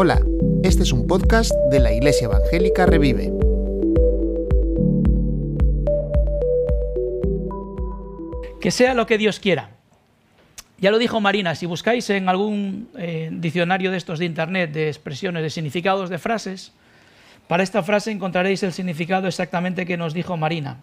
Hola, 0.00 0.20
este 0.62 0.84
es 0.84 0.92
un 0.92 1.08
podcast 1.08 1.50
de 1.72 1.80
la 1.80 1.92
Iglesia 1.92 2.26
Evangélica 2.26 2.86
Revive. 2.86 3.32
Que 8.60 8.70
sea 8.70 8.94
lo 8.94 9.06
que 9.06 9.18
Dios 9.18 9.40
quiera. 9.40 9.70
Ya 10.78 10.92
lo 10.92 10.98
dijo 10.98 11.20
Marina, 11.20 11.56
si 11.56 11.66
buscáis 11.66 12.08
en 12.10 12.28
algún 12.28 12.88
eh, 12.96 13.30
diccionario 13.32 13.90
de 13.90 13.96
estos 13.96 14.20
de 14.20 14.26
Internet 14.26 14.70
de 14.70 14.86
expresiones, 14.86 15.42
de 15.42 15.50
significados 15.50 16.10
de 16.10 16.18
frases, 16.18 16.70
para 17.48 17.64
esta 17.64 17.82
frase 17.82 18.12
encontraréis 18.12 18.62
el 18.62 18.72
significado 18.72 19.26
exactamente 19.26 19.84
que 19.84 19.96
nos 19.96 20.14
dijo 20.14 20.36
Marina. 20.36 20.76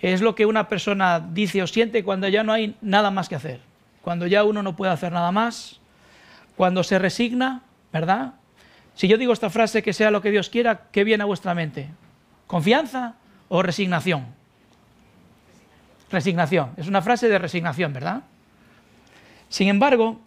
Es 0.00 0.22
lo 0.22 0.34
que 0.34 0.46
una 0.46 0.66
persona 0.66 1.20
dice 1.20 1.62
o 1.62 1.66
siente 1.66 2.04
cuando 2.04 2.26
ya 2.28 2.42
no 2.42 2.54
hay 2.54 2.74
nada 2.80 3.10
más 3.10 3.28
que 3.28 3.34
hacer, 3.34 3.60
cuando 4.00 4.26
ya 4.26 4.44
uno 4.44 4.62
no 4.62 4.76
puede 4.76 4.92
hacer 4.92 5.12
nada 5.12 5.30
más, 5.30 5.81
cuando 6.56 6.82
se 6.82 6.98
resigna, 6.98 7.62
¿verdad? 7.92 8.34
Si 8.94 9.08
yo 9.08 9.16
digo 9.16 9.32
esta 9.32 9.50
frase, 9.50 9.82
que 9.82 9.92
sea 9.92 10.10
lo 10.10 10.20
que 10.20 10.30
Dios 10.30 10.50
quiera, 10.50 10.88
¿qué 10.92 11.04
viene 11.04 11.22
a 11.22 11.26
vuestra 11.26 11.54
mente? 11.54 11.88
¿Confianza 12.46 13.14
o 13.48 13.62
resignación? 13.62 14.26
Resignación. 16.10 16.72
Es 16.76 16.88
una 16.88 17.00
frase 17.00 17.28
de 17.28 17.38
resignación, 17.38 17.92
¿verdad? 17.92 18.22
Sin 19.48 19.68
embargo, 19.68 20.20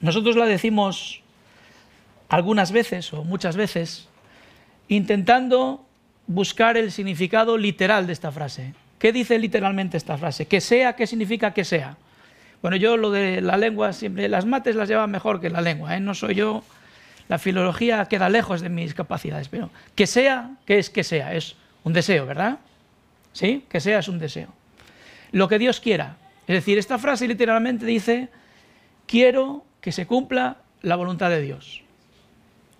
nosotros 0.00 0.36
la 0.36 0.46
decimos 0.46 1.22
algunas 2.28 2.72
veces 2.72 3.12
o 3.12 3.24
muchas 3.24 3.56
veces 3.56 4.08
intentando 4.88 5.84
buscar 6.26 6.76
el 6.76 6.92
significado 6.92 7.56
literal 7.56 8.06
de 8.06 8.12
esta 8.12 8.30
frase. 8.32 8.74
¿Qué 8.98 9.12
dice 9.12 9.38
literalmente 9.38 9.96
esta 9.96 10.18
frase? 10.18 10.46
Que 10.46 10.60
sea, 10.60 10.94
¿qué 10.94 11.06
significa 11.06 11.52
que 11.52 11.64
sea? 11.64 11.96
Bueno, 12.62 12.76
yo 12.76 12.96
lo 12.96 13.10
de 13.10 13.40
la 13.40 13.56
lengua 13.56 13.92
siempre, 13.92 14.28
las 14.28 14.44
mates 14.44 14.76
las 14.76 14.88
llevan 14.88 15.10
mejor 15.10 15.40
que 15.40 15.48
la 15.48 15.60
lengua, 15.60 15.96
¿eh? 15.96 16.00
no 16.00 16.14
soy 16.14 16.34
yo, 16.34 16.62
la 17.28 17.38
filología 17.38 18.04
queda 18.06 18.28
lejos 18.28 18.60
de 18.60 18.68
mis 18.68 18.92
capacidades, 18.92 19.48
pero 19.48 19.70
que 19.94 20.06
sea, 20.06 20.56
¿qué 20.66 20.78
es 20.78 20.90
que 20.90 21.04
sea? 21.04 21.34
Es 21.34 21.56
un 21.84 21.92
deseo, 21.92 22.26
¿verdad? 22.26 22.58
¿Sí? 23.32 23.64
Que 23.68 23.80
sea 23.80 24.00
es 24.00 24.08
un 24.08 24.18
deseo. 24.18 24.48
Lo 25.32 25.48
que 25.48 25.58
Dios 25.58 25.80
quiera. 25.80 26.16
Es 26.46 26.54
decir, 26.54 26.76
esta 26.76 26.98
frase 26.98 27.28
literalmente 27.28 27.86
dice, 27.86 28.28
quiero 29.06 29.64
que 29.80 29.92
se 29.92 30.06
cumpla 30.06 30.58
la 30.82 30.96
voluntad 30.96 31.30
de 31.30 31.40
Dios. 31.40 31.82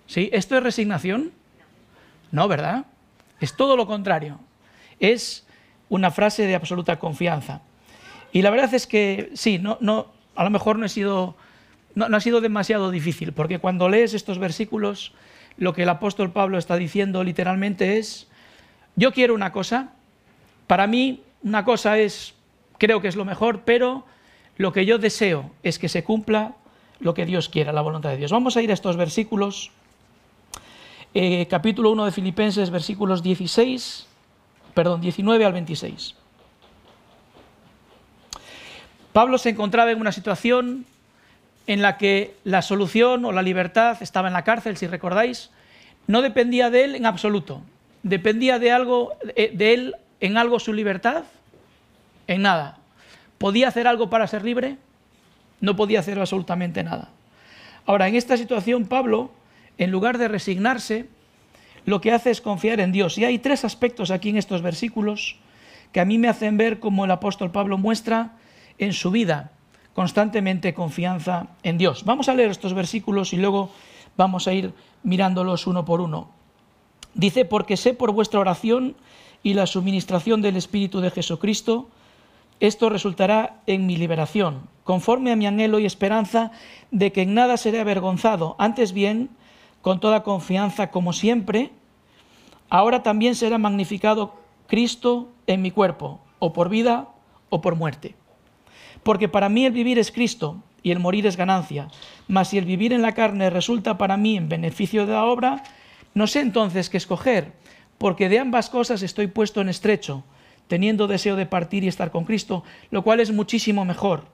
¿Sí? 0.05 0.29
¿Esto 0.33 0.57
es 0.57 0.63
resignación? 0.63 1.31
No, 2.31 2.47
¿verdad? 2.47 2.85
Es 3.39 3.55
todo 3.55 3.77
lo 3.77 3.87
contrario. 3.87 4.39
Es 4.99 5.47
una 5.89 6.11
frase 6.11 6.45
de 6.45 6.55
absoluta 6.55 6.99
confianza. 6.99 7.61
Y 8.31 8.41
la 8.41 8.49
verdad 8.49 8.73
es 8.73 8.87
que 8.87 9.31
sí, 9.33 9.59
no, 9.59 9.77
no, 9.81 10.07
a 10.35 10.43
lo 10.43 10.49
mejor 10.49 10.79
no, 10.79 10.85
he 10.85 10.89
sido, 10.89 11.35
no, 11.95 12.05
ha 12.05 12.19
sido 12.19 12.41
demasiado 12.41 12.91
difícil, 12.91 13.33
porque 13.33 13.59
cuando 13.59 13.89
lees 13.89 14.13
estos 14.13 14.39
versículos, 14.39 15.13
lo 15.57 15.73
que 15.73 15.83
el 15.83 15.89
apóstol 15.89 16.31
Pablo 16.31 16.57
está 16.57 16.77
diciendo 16.77 17.23
literalmente 17.23 17.97
es, 17.97 18.27
yo 18.95 19.11
quiero 19.11 19.33
una 19.33 19.51
cosa, 19.51 19.93
para 20.67 20.87
mí 20.87 21.21
una 21.43 21.65
cosa 21.65 21.97
es, 21.97 22.33
creo 22.77 23.01
que 23.01 23.07
es 23.07 23.15
lo 23.15 23.25
mejor, 23.25 23.61
pero 23.65 24.05
lo 24.57 24.71
que 24.71 24.85
yo 24.85 24.97
deseo 24.97 25.51
es 25.63 25.79
que 25.79 25.89
se 25.89 26.03
cumpla 26.03 26.55
lo 26.99 27.13
que 27.13 27.25
Dios 27.25 27.49
quiera, 27.49 27.73
la 27.73 27.81
voluntad 27.81 28.09
de 28.09 28.17
Dios. 28.17 28.31
Vamos 28.31 28.55
a 28.55 28.61
ir 28.61 28.69
a 28.71 28.73
estos 28.73 28.95
versículos, 28.95 29.71
eh, 31.13 31.47
capítulo 31.49 31.91
1 31.91 32.05
de 32.05 32.11
Filipenses, 32.11 32.69
versículos 32.69 33.23
16, 33.23 34.07
perdón, 34.73 35.01
19 35.01 35.43
al 35.43 35.53
26. 35.53 36.15
Pablo 39.13 39.37
se 39.37 39.49
encontraba 39.49 39.91
en 39.91 39.99
una 39.99 40.11
situación 40.11 40.85
en 41.67 41.81
la 41.81 41.97
que 41.97 42.35
la 42.43 42.61
solución 42.61 43.25
o 43.25 43.31
la 43.31 43.41
libertad 43.41 43.97
estaba 44.01 44.27
en 44.27 44.33
la 44.33 44.43
cárcel, 44.43 44.77
si 44.77 44.87
recordáis, 44.87 45.51
no 46.07 46.21
dependía 46.21 46.69
de 46.69 46.83
él 46.85 46.95
en 46.95 47.05
absoluto. 47.05 47.61
¿Dependía 48.03 48.57
de 48.59 48.71
algo 48.71 49.13
eh, 49.35 49.51
de 49.53 49.73
él 49.73 49.95
en 50.19 50.37
algo 50.37 50.59
su 50.59 50.73
libertad? 50.73 51.23
En 52.27 52.41
nada. 52.41 52.77
¿Podía 53.37 53.67
hacer 53.67 53.87
algo 53.87 54.09
para 54.09 54.27
ser 54.27 54.43
libre? 54.43 54.77
No 55.59 55.75
podía 55.75 55.99
hacer 55.99 56.19
absolutamente 56.19 56.83
nada. 56.83 57.09
Ahora, 57.85 58.07
en 58.07 58.15
esta 58.15 58.37
situación, 58.37 58.85
Pablo, 58.85 59.31
en 59.77 59.91
lugar 59.91 60.17
de 60.17 60.27
resignarse, 60.27 61.07
lo 61.85 62.01
que 62.01 62.11
hace 62.11 62.31
es 62.31 62.41
confiar 62.41 62.79
en 62.79 62.91
Dios. 62.91 63.17
Y 63.17 63.25
hay 63.25 63.39
tres 63.39 63.65
aspectos 63.65 64.11
aquí 64.11 64.29
en 64.29 64.37
estos 64.37 64.61
versículos 64.61 65.37
que 65.91 65.99
a 65.99 66.05
mí 66.05 66.17
me 66.17 66.27
hacen 66.27 66.57
ver 66.57 66.79
cómo 66.79 67.05
el 67.05 67.11
apóstol 67.11 67.51
Pablo 67.51 67.77
muestra 67.77 68.33
en 68.77 68.93
su 68.93 69.11
vida 69.11 69.51
constantemente 69.93 70.73
confianza 70.73 71.47
en 71.63 71.77
Dios. 71.77 72.05
Vamos 72.05 72.29
a 72.29 72.33
leer 72.33 72.49
estos 72.49 72.73
versículos 72.73 73.33
y 73.33 73.37
luego 73.37 73.69
vamos 74.17 74.47
a 74.47 74.53
ir 74.53 74.73
mirándolos 75.03 75.67
uno 75.67 75.85
por 75.85 76.01
uno. 76.01 76.29
Dice, 77.13 77.45
porque 77.45 77.77
sé 77.77 77.93
por 77.93 78.11
vuestra 78.11 78.39
oración 78.39 78.95
y 79.43 79.53
la 79.53 79.67
suministración 79.67 80.41
del 80.41 80.55
Espíritu 80.55 81.01
de 81.01 81.11
Jesucristo, 81.11 81.89
esto 82.59 82.89
resultará 82.89 83.61
en 83.65 83.85
mi 83.85 83.97
liberación, 83.97 84.61
conforme 84.83 85.31
a 85.31 85.35
mi 85.35 85.47
anhelo 85.47 85.79
y 85.79 85.85
esperanza 85.85 86.51
de 86.91 87.11
que 87.11 87.23
en 87.23 87.33
nada 87.33 87.57
seré 87.57 87.79
avergonzado, 87.79 88.55
antes 88.59 88.93
bien, 88.93 89.29
con 89.81 89.99
toda 89.99 90.23
confianza 90.23 90.91
como 90.91 91.11
siempre, 91.11 91.71
ahora 92.69 93.03
también 93.03 93.35
será 93.35 93.57
magnificado 93.57 94.35
Cristo 94.67 95.29
en 95.47 95.63
mi 95.63 95.71
cuerpo, 95.71 96.21
o 96.39 96.53
por 96.53 96.69
vida 96.69 97.09
o 97.49 97.61
por 97.61 97.75
muerte. 97.75 98.15
Porque 99.03 99.29
para 99.29 99.49
mí 99.49 99.65
el 99.65 99.73
vivir 99.73 99.97
es 99.99 100.11
Cristo 100.11 100.61
y 100.83 100.91
el 100.91 100.99
morir 100.99 101.25
es 101.27 101.37
ganancia. 101.37 101.87
Mas 102.27 102.49
si 102.49 102.57
el 102.57 102.65
vivir 102.65 102.93
en 102.93 103.01
la 103.01 103.13
carne 103.13 103.49
resulta 103.49 103.97
para 103.97 104.17
mí 104.17 104.37
en 104.37 104.49
beneficio 104.49 105.05
de 105.05 105.13
la 105.13 105.25
obra, 105.25 105.63
no 106.13 106.27
sé 106.27 106.41
entonces 106.41 106.89
qué 106.89 106.97
escoger, 106.97 107.53
porque 107.97 108.29
de 108.29 108.39
ambas 108.39 108.69
cosas 108.69 109.01
estoy 109.01 109.27
puesto 109.27 109.61
en 109.61 109.69
estrecho, 109.69 110.23
teniendo 110.67 111.07
deseo 111.07 111.35
de 111.35 111.45
partir 111.45 111.83
y 111.83 111.87
estar 111.87 112.11
con 112.11 112.25
Cristo, 112.25 112.63
lo 112.89 113.03
cual 113.03 113.19
es 113.19 113.31
muchísimo 113.31 113.85
mejor. 113.85 114.25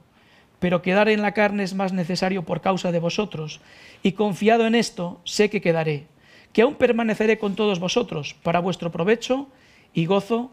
Pero 0.59 0.81
quedar 0.81 1.09
en 1.09 1.21
la 1.21 1.33
carne 1.33 1.63
es 1.63 1.75
más 1.75 1.93
necesario 1.93 2.43
por 2.43 2.61
causa 2.61 2.91
de 2.91 2.99
vosotros, 2.99 3.61
y 4.03 4.13
confiado 4.13 4.65
en 4.65 4.75
esto, 4.75 5.21
sé 5.23 5.49
que 5.49 5.61
quedaré, 5.61 6.07
que 6.53 6.63
aún 6.63 6.75
permaneceré 6.75 7.37
con 7.37 7.55
todos 7.55 7.79
vosotros, 7.79 8.35
para 8.41 8.59
vuestro 8.59 8.91
provecho 8.91 9.47
y 9.93 10.05
gozo 10.05 10.51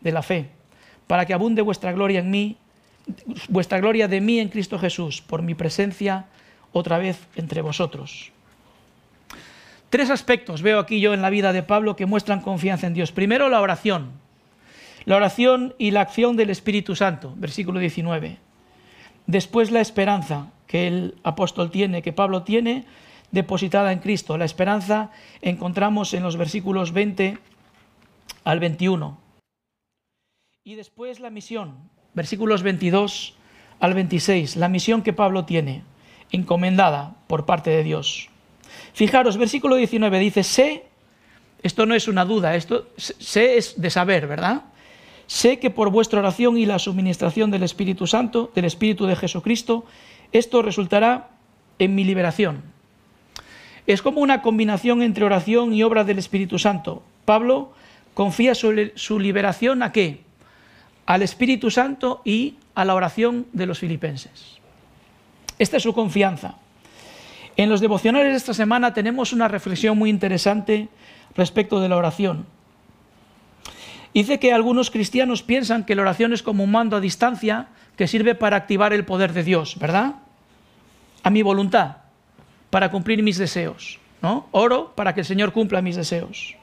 de 0.00 0.12
la 0.12 0.22
fe, 0.22 0.50
para 1.06 1.24
que 1.24 1.34
abunde 1.34 1.62
vuestra 1.62 1.92
gloria 1.92 2.20
en 2.20 2.30
mí 2.30 2.56
vuestra 3.48 3.78
gloria 3.78 4.08
de 4.08 4.20
mí 4.20 4.40
en 4.40 4.48
Cristo 4.48 4.78
Jesús, 4.78 5.22
por 5.22 5.42
mi 5.42 5.54
presencia 5.54 6.26
otra 6.72 6.98
vez 6.98 7.26
entre 7.36 7.62
vosotros. 7.62 8.32
Tres 9.90 10.10
aspectos 10.10 10.62
veo 10.62 10.78
aquí 10.78 11.00
yo 11.00 11.14
en 11.14 11.22
la 11.22 11.30
vida 11.30 11.52
de 11.52 11.62
Pablo 11.62 11.96
que 11.96 12.06
muestran 12.06 12.40
confianza 12.40 12.86
en 12.86 12.94
Dios. 12.94 13.12
Primero, 13.12 13.48
la 13.48 13.60
oración. 13.60 14.10
La 15.04 15.16
oración 15.16 15.74
y 15.78 15.92
la 15.92 16.00
acción 16.00 16.36
del 16.36 16.50
Espíritu 16.50 16.96
Santo, 16.96 17.32
versículo 17.36 17.78
19. 17.78 18.38
Después, 19.26 19.70
la 19.70 19.80
esperanza 19.80 20.50
que 20.66 20.88
el 20.88 21.14
apóstol 21.22 21.70
tiene, 21.70 22.02
que 22.02 22.12
Pablo 22.12 22.42
tiene, 22.42 22.84
depositada 23.30 23.92
en 23.92 24.00
Cristo. 24.00 24.36
La 24.36 24.44
esperanza 24.44 25.10
encontramos 25.40 26.12
en 26.14 26.24
los 26.24 26.36
versículos 26.36 26.92
20 26.92 27.38
al 28.44 28.60
21. 28.60 29.18
Y 30.64 30.74
después 30.74 31.20
la 31.20 31.30
misión, 31.30 31.88
versículos 32.16 32.64
22 32.64 33.34
al 33.78 33.94
26, 33.94 34.56
la 34.56 34.68
misión 34.68 35.02
que 35.02 35.12
Pablo 35.12 35.44
tiene, 35.44 35.84
encomendada 36.32 37.14
por 37.28 37.46
parte 37.46 37.70
de 37.70 37.84
Dios. 37.84 38.30
Fijaros, 38.94 39.36
versículo 39.36 39.76
19 39.76 40.18
dice, 40.18 40.42
sé, 40.42 40.86
esto 41.62 41.86
no 41.86 41.94
es 41.94 42.08
una 42.08 42.24
duda, 42.24 42.56
esto 42.56 42.88
sé 42.96 43.58
es 43.58 43.80
de 43.80 43.90
saber, 43.90 44.26
¿verdad? 44.26 44.64
Sé 45.26 45.58
que 45.58 45.70
por 45.70 45.90
vuestra 45.90 46.20
oración 46.20 46.56
y 46.56 46.66
la 46.66 46.78
suministración 46.78 47.50
del 47.50 47.62
Espíritu 47.62 48.06
Santo, 48.06 48.50
del 48.54 48.64
Espíritu 48.64 49.06
de 49.06 49.16
Jesucristo, 49.16 49.84
esto 50.32 50.62
resultará 50.62 51.30
en 51.78 51.94
mi 51.94 52.04
liberación. 52.04 52.62
Es 53.86 54.02
como 54.02 54.20
una 54.20 54.40
combinación 54.40 55.02
entre 55.02 55.24
oración 55.24 55.74
y 55.74 55.82
obra 55.82 56.04
del 56.04 56.18
Espíritu 56.18 56.58
Santo. 56.58 57.02
Pablo 57.24 57.72
confía 58.14 58.54
su, 58.54 58.90
su 58.94 59.20
liberación 59.20 59.82
a 59.82 59.92
qué? 59.92 60.25
Al 61.06 61.22
Espíritu 61.22 61.70
Santo 61.70 62.20
y 62.24 62.56
a 62.74 62.84
la 62.84 62.94
oración 62.94 63.46
de 63.52 63.66
los 63.66 63.78
filipenses. 63.78 64.58
Esta 65.58 65.78
es 65.78 65.82
su 65.82 65.94
confianza. 65.94 66.56
En 67.56 67.70
los 67.70 67.80
devocionales 67.80 68.32
de 68.32 68.36
esta 68.36 68.54
semana 68.54 68.92
tenemos 68.92 69.32
una 69.32 69.48
reflexión 69.48 69.96
muy 69.96 70.10
interesante 70.10 70.88
respecto 71.34 71.80
de 71.80 71.88
la 71.88 71.96
oración. 71.96 72.46
Dice 74.12 74.38
que 74.38 74.52
algunos 74.52 74.90
cristianos 74.90 75.42
piensan 75.42 75.84
que 75.84 75.94
la 75.94 76.02
oración 76.02 76.32
es 76.32 76.42
como 76.42 76.64
un 76.64 76.70
mando 76.70 76.96
a 76.96 77.00
distancia 77.00 77.68
que 77.96 78.08
sirve 78.08 78.34
para 78.34 78.56
activar 78.56 78.92
el 78.92 79.04
poder 79.04 79.32
de 79.32 79.42
Dios, 79.42 79.78
¿verdad? 79.78 80.16
A 81.22 81.30
mi 81.30 81.42
voluntad, 81.42 81.98
para 82.70 82.90
cumplir 82.90 83.22
mis 83.22 83.38
deseos. 83.38 83.98
¿no? 84.22 84.48
Oro 84.50 84.92
para 84.94 85.14
que 85.14 85.20
el 85.20 85.26
Señor 85.26 85.52
cumpla 85.52 85.82
mis 85.82 85.96
deseos. 85.96 86.56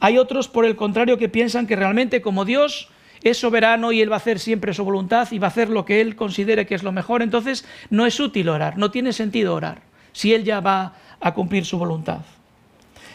Hay 0.00 0.18
otros, 0.18 0.48
por 0.48 0.64
el 0.64 0.76
contrario, 0.76 1.18
que 1.18 1.28
piensan 1.28 1.66
que 1.66 1.76
realmente 1.76 2.20
como 2.20 2.44
Dios 2.44 2.88
es 3.30 3.38
soberano 3.38 3.92
y 3.92 4.00
Él 4.02 4.10
va 4.10 4.16
a 4.16 4.18
hacer 4.18 4.38
siempre 4.38 4.74
su 4.74 4.84
voluntad 4.84 5.28
y 5.30 5.38
va 5.38 5.46
a 5.46 5.50
hacer 5.50 5.68
lo 5.68 5.84
que 5.84 6.00
Él 6.00 6.16
considere 6.16 6.66
que 6.66 6.74
es 6.74 6.82
lo 6.82 6.92
mejor, 6.92 7.22
entonces 7.22 7.64
no 7.90 8.06
es 8.06 8.18
útil 8.20 8.48
orar, 8.48 8.78
no 8.78 8.90
tiene 8.90 9.12
sentido 9.12 9.54
orar, 9.54 9.82
si 10.12 10.34
Él 10.34 10.44
ya 10.44 10.60
va 10.60 10.94
a 11.20 11.34
cumplir 11.34 11.64
su 11.64 11.78
voluntad. 11.78 12.20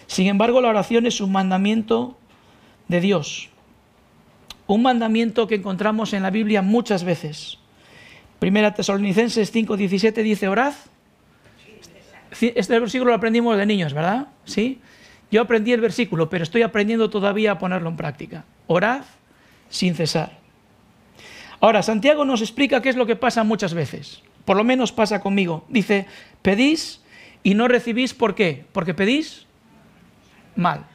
Sin 0.07 0.27
embargo, 0.27 0.59
la 0.61 0.69
oración 0.69 1.05
es 1.05 1.21
un 1.21 1.31
mandamiento 1.31 2.17
de 2.87 2.99
Dios, 2.99 3.49
un 4.67 4.81
mandamiento 4.81 5.47
que 5.47 5.55
encontramos 5.55 6.13
en 6.13 6.23
la 6.23 6.29
Biblia 6.29 6.61
muchas 6.61 7.03
veces. 7.03 7.57
Primera 8.39 8.73
Tesalonicenses 8.73 9.53
5:17 9.53 10.23
dice, 10.23 10.47
orad. 10.47 10.73
Este 12.39 12.79
versículo 12.79 13.11
lo 13.11 13.17
aprendimos 13.17 13.57
de 13.57 13.65
niños, 13.65 13.93
¿verdad? 13.93 14.27
Sí. 14.45 14.79
Yo 15.29 15.41
aprendí 15.41 15.73
el 15.73 15.81
versículo, 15.81 16.29
pero 16.29 16.43
estoy 16.43 16.61
aprendiendo 16.61 17.09
todavía 17.09 17.51
a 17.51 17.59
ponerlo 17.59 17.89
en 17.89 17.97
práctica. 17.97 18.45
Orad 18.67 19.03
sin 19.71 19.95
cesar. 19.95 20.37
Ahora, 21.59 21.81
Santiago 21.81 22.25
nos 22.25 22.41
explica 22.41 22.81
qué 22.81 22.89
es 22.89 22.95
lo 22.95 23.07
que 23.07 23.15
pasa 23.15 23.43
muchas 23.43 23.73
veces. 23.73 24.21
Por 24.45 24.57
lo 24.57 24.63
menos 24.63 24.91
pasa 24.91 25.21
conmigo. 25.21 25.65
Dice, 25.69 26.05
pedís 26.41 27.01
y 27.43 27.55
no 27.55 27.67
recibís, 27.67 28.13
¿por 28.13 28.35
qué? 28.35 28.65
Porque 28.71 28.93
pedís 28.93 29.47
mal. 30.55 30.85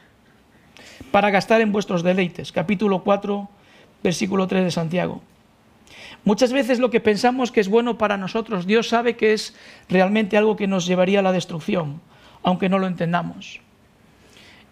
Para 1.11 1.31
gastar 1.31 1.61
en 1.61 1.71
vuestros 1.71 2.03
deleites. 2.03 2.51
Capítulo 2.51 3.03
4, 3.03 3.49
versículo 4.03 4.47
3 4.47 4.65
de 4.65 4.71
Santiago. 4.71 5.21
Muchas 6.25 6.51
veces 6.51 6.79
lo 6.79 6.89
que 6.89 6.99
pensamos 6.99 7.51
que 7.51 7.61
es 7.61 7.69
bueno 7.69 7.97
para 7.97 8.17
nosotros, 8.17 8.67
Dios 8.67 8.89
sabe 8.89 9.15
que 9.15 9.31
es 9.31 9.55
realmente 9.87 10.35
algo 10.35 10.57
que 10.57 10.67
nos 10.67 10.85
llevaría 10.85 11.19
a 11.19 11.23
la 11.23 11.31
destrucción, 11.31 12.01
aunque 12.43 12.67
no 12.67 12.79
lo 12.79 12.87
entendamos. 12.87 13.61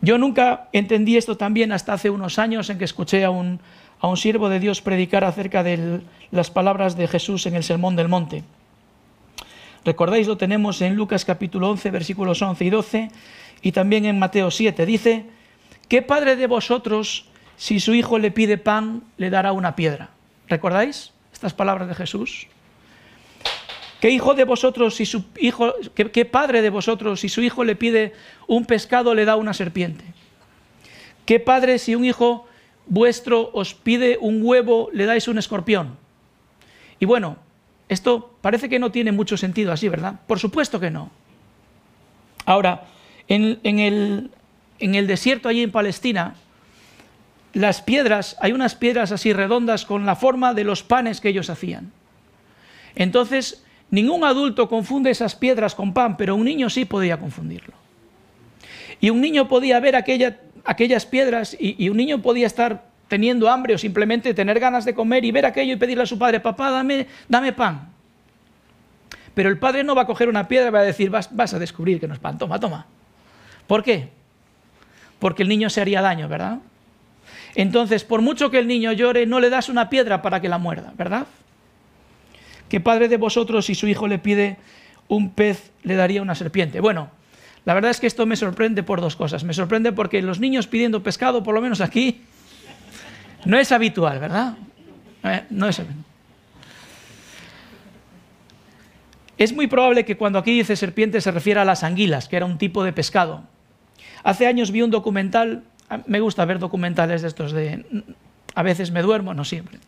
Yo 0.02 0.18
nunca 0.18 0.68
entendí 0.74 1.16
esto 1.16 1.38
también 1.38 1.72
hasta 1.72 1.94
hace 1.94 2.10
unos 2.10 2.38
años 2.38 2.70
en 2.70 2.78
que 2.78 2.86
escuché 2.86 3.24
a 3.24 3.30
un, 3.30 3.62
a 4.00 4.08
un 4.08 4.18
siervo 4.18 4.50
de 4.50 4.60
Dios 4.60 4.82
predicar 4.82 5.24
acerca 5.24 5.64
de 5.64 6.02
las 6.32 6.52
palabras 6.52 6.98
de 6.98 7.08
Jesús 7.08 7.46
en 7.46 7.56
el 7.56 7.64
Sermón 7.64 7.96
del 7.96 8.10
Monte. 8.10 8.44
Recordáis, 9.84 10.28
lo 10.28 10.38
tenemos 10.38 10.82
en 10.82 10.96
Lucas 10.96 11.26
capítulo 11.26 11.70
11, 11.70 11.92
versículos 11.92 12.42
11 12.42 12.66
y 12.66 12.70
12, 12.70 13.12
y 13.62 13.72
también 13.72 14.06
en 14.06 14.20
Mateo 14.20 14.52
7. 14.52 14.86
Dice, 14.86 15.26
¿qué 15.88 16.02
padre 16.02 16.36
de 16.36 16.48
vosotros, 16.48 17.26
si 17.58 17.80
su 17.80 17.94
hijo 17.94 18.20
le 18.20 18.32
pide 18.32 18.58
pan, 18.58 19.04
le 19.18 19.30
dará 19.30 19.52
una 19.52 19.76
piedra? 19.76 20.10
¿Recordáis? 20.48 21.12
estas 21.36 21.54
palabras 21.54 21.88
de 21.88 21.96
Jesús? 21.96 22.48
¿Qué 24.00 24.10
hijo 24.10 24.34
de 24.34 24.46
vosotros, 24.46 24.96
si 24.96 25.06
su 25.06 25.26
hijo, 25.38 25.74
qué, 25.94 26.26
padre 26.26 26.62
de 26.62 26.70
vosotros, 26.70 27.20
si 27.20 27.30
su 27.30 27.42
hijo 27.42 27.64
le 27.64 27.76
pide 27.76 28.14
un 28.48 28.66
pescado, 28.66 29.14
le 29.14 29.26
da 29.26 29.36
una 29.36 29.54
serpiente? 29.54 30.06
¿Qué 31.26 31.40
padre, 31.40 31.78
si 31.78 31.96
un 31.96 32.06
hijo 32.06 32.48
vuestro 32.88 33.50
os 33.54 33.74
pide 33.74 34.18
un 34.20 34.42
huevo, 34.42 34.90
le 34.94 35.06
dais 35.06 35.28
un 35.28 35.38
escorpión? 35.38 35.98
Y 37.00 37.06
bueno, 37.06 37.38
esto 37.90 38.36
parece 38.42 38.70
que 38.70 38.80
no 38.80 38.92
tiene 38.92 39.12
mucho 39.12 39.38
sentido 39.38 39.72
así, 39.72 39.90
¿verdad? 39.90 40.20
Por 40.28 40.40
supuesto 40.40 40.80
que 40.80 40.92
no. 40.92 41.12
Ahora, 42.46 42.86
en, 43.28 43.60
el, 44.80 45.08
desierto 45.08 45.50
allí 45.50 45.64
en 45.64 45.72
Palestina, 45.72 46.36
las 47.54 47.82
piedras, 47.82 48.38
hay 48.40 48.52
unas 48.54 48.76
piedras 48.76 49.12
así 49.12 49.34
redondas 49.34 49.86
con 49.86 50.06
la 50.06 50.16
forma 50.16 50.54
de 50.54 50.64
los 50.64 50.84
panes 50.84 51.22
que 51.22 51.30
ellos 51.30 51.50
hacían. 51.50 51.92
Entonces, 52.96 53.64
ningún 53.90 54.24
adulto 54.24 54.70
confunde 54.70 55.12
esas 55.12 55.36
piedras 55.36 55.76
con 55.76 55.94
pan, 55.94 56.18
pero 56.18 56.36
un 56.36 56.46
niño 56.46 56.70
sí 56.70 56.86
podía 56.86 57.20
confundirlo. 57.20 57.74
Y 59.02 59.10
un 59.10 59.22
niño 59.22 59.48
podía 59.48 59.80
ver 59.80 59.96
aquellas 60.66 61.06
piedras 61.06 61.56
y, 61.60 61.90
un 61.90 61.98
niño 61.98 62.22
podía 62.22 62.48
estar 62.48 62.86
teniendo 63.08 63.50
hambre 63.50 63.76
o 63.76 63.78
simplemente 63.78 64.34
tener 64.34 64.60
ganas 64.60 64.84
de 64.84 64.96
comer 64.96 65.24
y 65.24 65.32
ver 65.32 65.46
aquello 65.46 65.74
y 65.74 65.76
pedirle 65.78 66.04
a 66.04 66.08
su 66.08 66.18
padre, 66.18 66.40
papá, 66.40 66.72
dame, 66.72 67.08
dame 67.30 67.54
pan. 67.54 67.90
Pero 69.36 69.50
el 69.50 69.60
padre 69.60 69.84
no 69.84 69.96
va 69.96 70.04
a 70.04 70.06
coger 70.06 70.28
una 70.28 70.48
piedra 70.48 70.70
y 70.70 70.72
va 70.72 70.80
a 70.80 70.84
decir, 70.84 71.10
vas, 71.10 71.34
vas 71.36 71.54
a 71.54 71.60
descubrir 71.60 72.00
que 72.00 72.08
no 72.08 72.14
es 72.14 72.20
pan, 72.20 72.38
toma, 72.38 72.60
toma. 72.60 72.88
¿Por 73.68 73.84
qué? 73.84 74.10
Porque 75.20 75.44
el 75.44 75.50
niño 75.50 75.70
se 75.70 75.82
haría 75.82 76.02
daño, 76.02 76.28
¿verdad? 76.28 76.60
Entonces, 77.54 78.04
por 78.04 78.22
mucho 78.22 78.50
que 78.50 78.60
el 78.60 78.68
niño 78.68 78.92
llore, 78.92 79.26
no 79.26 79.40
le 79.40 79.50
das 79.50 79.70
una 79.70 79.90
piedra 79.90 80.22
para 80.22 80.42
que 80.42 80.50
la 80.50 80.58
muerda, 80.58 80.94
¿verdad? 80.98 81.28
¿Qué 82.70 82.80
padre 82.80 83.08
de 83.08 83.18
vosotros, 83.18 83.66
si 83.66 83.76
su 83.76 83.88
hijo 83.88 84.08
le 84.08 84.20
pide 84.20 84.58
un 85.08 85.30
pez, 85.30 85.72
le 85.84 85.96
daría 85.96 86.22
una 86.22 86.36
serpiente? 86.36 86.80
Bueno, 86.80 87.10
la 87.66 87.74
verdad 87.74 87.92
es 87.92 88.00
que 88.00 88.08
esto 88.08 88.26
me 88.26 88.36
sorprende 88.36 88.84
por 88.84 89.02
dos 89.02 89.16
cosas. 89.16 89.44
Me 89.44 89.54
sorprende 89.54 89.92
porque 89.92 90.22
los 90.22 90.40
niños 90.40 90.68
pidiendo 90.68 91.04
pescado, 91.04 91.44
por 91.44 91.56
lo 91.56 91.62
menos 91.62 91.82
aquí, 91.82 92.22
no 93.46 93.58
es 93.58 93.72
habitual, 93.72 94.20
¿verdad? 94.20 94.58
Eh, 95.24 95.44
no 95.50 95.68
es 95.68 95.80
habitual. 95.80 96.06
Es 99.38 99.52
muy 99.52 99.68
probable 99.68 100.06
que 100.06 100.16
cuando 100.16 100.40
aquí 100.40 100.54
dice 100.54 100.76
serpiente 100.76 101.20
se 101.20 101.32
refiera 101.32 101.64
a 101.64 101.66
las 101.66 101.84
anguilas, 101.84 102.30
que 102.30 102.38
era 102.38 102.46
un 102.46 102.58
tipo 102.58 102.84
de 102.84 102.94
pescado. 102.94 103.44
Hace 104.24 104.48
años 104.48 104.72
vi 104.72 104.82
un 104.82 104.92
documental 104.92 105.64
me 106.08 106.20
gusta 106.20 106.46
ver 106.46 106.60
documentales 106.60 107.22
de 107.22 107.28
estos 107.28 107.52
de... 107.52 107.86
A 108.56 108.64
veces 108.64 108.92
me 108.92 109.02
duermo, 109.02 109.34
no 109.34 109.46
siempre. 109.46 109.80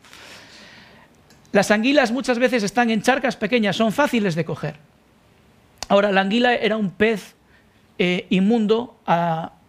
Las 1.51 1.71
anguilas 1.71 2.11
muchas 2.11 2.37
veces 2.39 2.63
están 2.63 2.89
en 2.89 3.01
charcas 3.01 3.35
pequeñas, 3.35 3.75
son 3.75 3.91
fáciles 3.91 4.35
de 4.35 4.45
coger. 4.45 4.75
Ahora, 5.87 6.11
la 6.11 6.21
anguila 6.21 6.53
era 6.53 6.77
un 6.77 6.91
pez 6.91 7.35
eh, 7.97 8.27
inmundo 8.29 8.99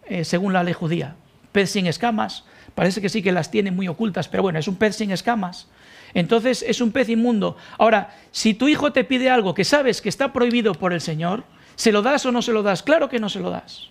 eh, 0.07 0.23
según 0.23 0.53
la 0.53 0.63
ley 0.63 0.73
judía. 0.73 1.15
Pez 1.51 1.71
sin 1.71 1.87
escamas, 1.87 2.45
parece 2.75 3.01
que 3.01 3.09
sí 3.09 3.21
que 3.21 3.31
las 3.31 3.51
tiene 3.51 3.71
muy 3.71 3.87
ocultas, 3.87 4.27
pero 4.27 4.43
bueno, 4.43 4.59
es 4.59 4.67
un 4.67 4.75
pez 4.75 4.95
sin 4.95 5.11
escamas. 5.11 5.67
Entonces 6.13 6.63
es 6.67 6.81
un 6.81 6.91
pez 6.91 7.09
inmundo. 7.09 7.57
Ahora, 7.77 8.15
si 8.31 8.53
tu 8.53 8.67
hijo 8.67 8.91
te 8.91 9.03
pide 9.03 9.29
algo 9.29 9.53
que 9.53 9.63
sabes 9.63 10.01
que 10.01 10.09
está 10.09 10.33
prohibido 10.33 10.73
por 10.73 10.93
el 10.93 11.01
Señor, 11.01 11.43
¿se 11.75 11.91
lo 11.91 12.01
das 12.01 12.25
o 12.25 12.31
no 12.31 12.41
se 12.41 12.53
lo 12.53 12.63
das? 12.63 12.83
Claro 12.83 13.09
que 13.09 13.19
no 13.19 13.29
se 13.29 13.39
lo 13.39 13.49
das. 13.49 13.89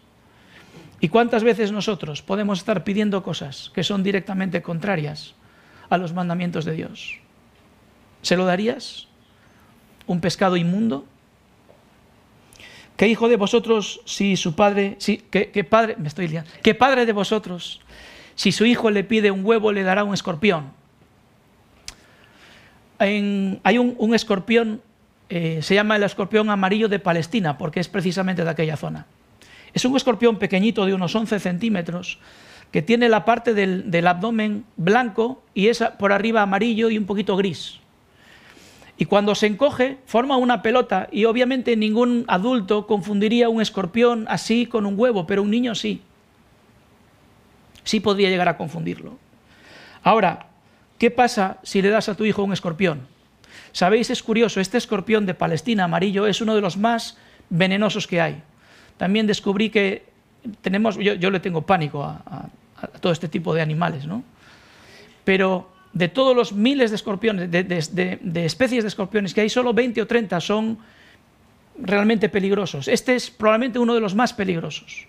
¿Y 1.00 1.08
cuántas 1.08 1.44
veces 1.44 1.70
nosotros 1.70 2.22
podemos 2.22 2.58
estar 2.58 2.82
pidiendo 2.82 3.22
cosas 3.22 3.70
que 3.72 3.84
son 3.84 4.02
directamente 4.02 4.62
contrarias 4.62 5.34
a 5.90 5.96
los 5.96 6.12
mandamientos 6.12 6.64
de 6.64 6.72
Dios? 6.72 7.18
¿Se 8.22 8.36
lo 8.36 8.46
darías? 8.46 9.06
¿Un 10.06 10.20
pescado 10.20 10.56
inmundo? 10.56 11.06
¿Qué 12.98 13.06
hijo 13.06 13.28
de 13.28 13.36
vosotros, 13.36 14.00
si 14.06 14.36
su 14.36 14.56
padre, 14.56 14.98
qué, 15.30 15.62
padre, 15.62 15.94
me 16.00 16.08
estoy 16.08 16.26
liando, 16.26 16.50
qué 16.64 16.74
padre 16.74 17.06
de 17.06 17.12
vosotros, 17.12 17.80
si 18.34 18.50
su 18.50 18.66
hijo 18.66 18.90
le 18.90 19.04
pide 19.04 19.30
un 19.30 19.44
huevo, 19.44 19.70
le 19.70 19.84
dará 19.84 20.02
un 20.02 20.12
escorpión? 20.12 20.72
hay 22.98 23.78
un, 23.78 24.14
escorpión, 24.16 24.82
eh, 25.28 25.60
se 25.62 25.76
llama 25.76 25.94
el 25.94 26.02
escorpión 26.02 26.50
amarillo 26.50 26.88
de 26.88 26.98
Palestina, 26.98 27.56
porque 27.56 27.78
es 27.78 27.86
precisamente 27.86 28.42
de 28.42 28.50
aquella 28.50 28.76
zona. 28.76 29.06
Es 29.72 29.84
un 29.84 29.96
escorpión 29.96 30.36
pequeñito 30.40 30.84
de 30.84 30.92
unos 30.92 31.14
11 31.14 31.38
centímetros 31.38 32.18
que 32.72 32.82
tiene 32.82 33.08
la 33.08 33.24
parte 33.24 33.54
del, 33.54 34.06
abdomen 34.08 34.64
blanco 34.76 35.44
y 35.54 35.68
es 35.68 35.84
por 36.00 36.10
arriba 36.10 36.42
amarillo 36.42 36.90
y 36.90 36.98
un 36.98 37.06
poquito 37.06 37.36
gris. 37.36 37.78
Y 38.98 39.06
cuando 39.06 39.34
se 39.34 39.46
encoge, 39.46 39.98
forma 40.06 40.36
una 40.36 40.60
pelota 40.60 41.08
y 41.12 41.24
obviamente 41.24 41.76
ningún 41.76 42.24
adulto 42.28 42.86
confundiría 42.86 43.48
un 43.48 43.62
escorpión 43.62 44.26
así 44.28 44.66
con 44.66 44.86
un 44.86 44.98
huevo, 44.98 45.26
pero 45.26 45.42
un 45.42 45.50
niño 45.50 45.74
sí. 45.74 46.02
Sí 47.84 48.00
podría 48.00 48.28
llegar 48.28 48.48
a 48.48 48.56
confundirlo. 48.56 49.16
Ahora, 50.02 50.48
¿qué 50.98 51.10
pasa 51.10 51.58
si 51.62 51.80
le 51.80 51.90
das 51.90 52.08
a 52.08 52.16
tu 52.16 52.24
hijo 52.24 52.42
un 52.42 52.52
escorpión? 52.52 53.06
Sabéis, 53.72 54.10
es 54.10 54.22
curioso, 54.22 54.60
este 54.60 54.78
escorpión 54.78 55.26
de 55.26 55.34
Palestina 55.34 55.84
amarillo 55.84 56.26
es 56.26 56.40
uno 56.40 56.54
de 56.54 56.60
los 56.60 56.76
más 56.76 57.16
venenosos 57.48 58.06
que 58.06 58.20
hay 58.20 58.42
también 58.98 59.26
descubrí 59.26 59.70
que 59.70 60.04
tenemos, 60.60 60.98
yo, 60.98 61.30
le 61.30 61.40
tengo 61.40 61.62
pánico 61.62 62.04
a, 62.04 62.50
todo 63.00 63.12
este 63.12 63.28
tipo 63.28 63.54
de 63.54 63.62
animales, 63.62 64.06
¿no? 64.06 64.22
Pero 65.24 65.70
de 65.92 66.08
todos 66.08 66.34
los 66.36 66.52
miles 66.52 66.90
de 66.90 66.96
escorpiones, 66.96 67.50
de, 67.50 68.44
especies 68.44 68.84
de 68.84 68.88
escorpiones 68.88 69.34
que 69.34 69.40
hay, 69.40 69.48
solo 69.48 69.72
20 69.72 70.02
o 70.02 70.06
30 70.06 70.40
son 70.40 70.78
realmente 71.78 72.28
peligrosos. 72.28 72.88
Este 72.88 73.14
es 73.14 73.30
probablemente 73.30 73.78
uno 73.78 73.94
de 73.94 74.00
los 74.00 74.14
más 74.14 74.32
peligrosos. 74.32 75.06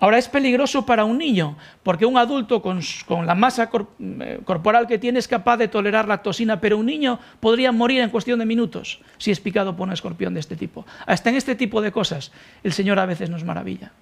Ahora 0.00 0.18
es 0.18 0.28
peligroso 0.28 0.84
para 0.84 1.04
un 1.04 1.16
niño, 1.16 1.56
porque 1.84 2.04
un 2.04 2.18
adulto 2.18 2.60
con, 2.60 2.80
la 3.24 3.36
masa 3.36 3.70
eh, 4.00 4.40
corporal 4.44 4.88
que 4.88 4.98
tiene 4.98 5.20
es 5.20 5.28
capaz 5.28 5.58
de 5.58 5.68
tolerar 5.68 6.08
la 6.08 6.22
toxina, 6.22 6.60
pero 6.60 6.76
un 6.76 6.86
niño 6.86 7.20
podría 7.38 7.70
morir 7.70 8.00
en 8.00 8.10
cuestión 8.10 8.40
de 8.40 8.44
minutos 8.44 9.00
si 9.18 9.30
es 9.30 9.38
picado 9.38 9.76
por 9.76 9.86
un 9.86 9.92
escorpión 9.92 10.34
de 10.34 10.40
este 10.40 10.56
tipo. 10.56 10.84
Hasta 11.06 11.30
en 11.30 11.36
este 11.36 11.54
tipo 11.54 11.80
de 11.80 11.92
cosas 11.92 12.32
el 12.64 12.72
Señor 12.72 12.98
a 12.98 13.06
veces 13.06 13.30
nos 13.30 13.44
maravilla. 13.44 13.92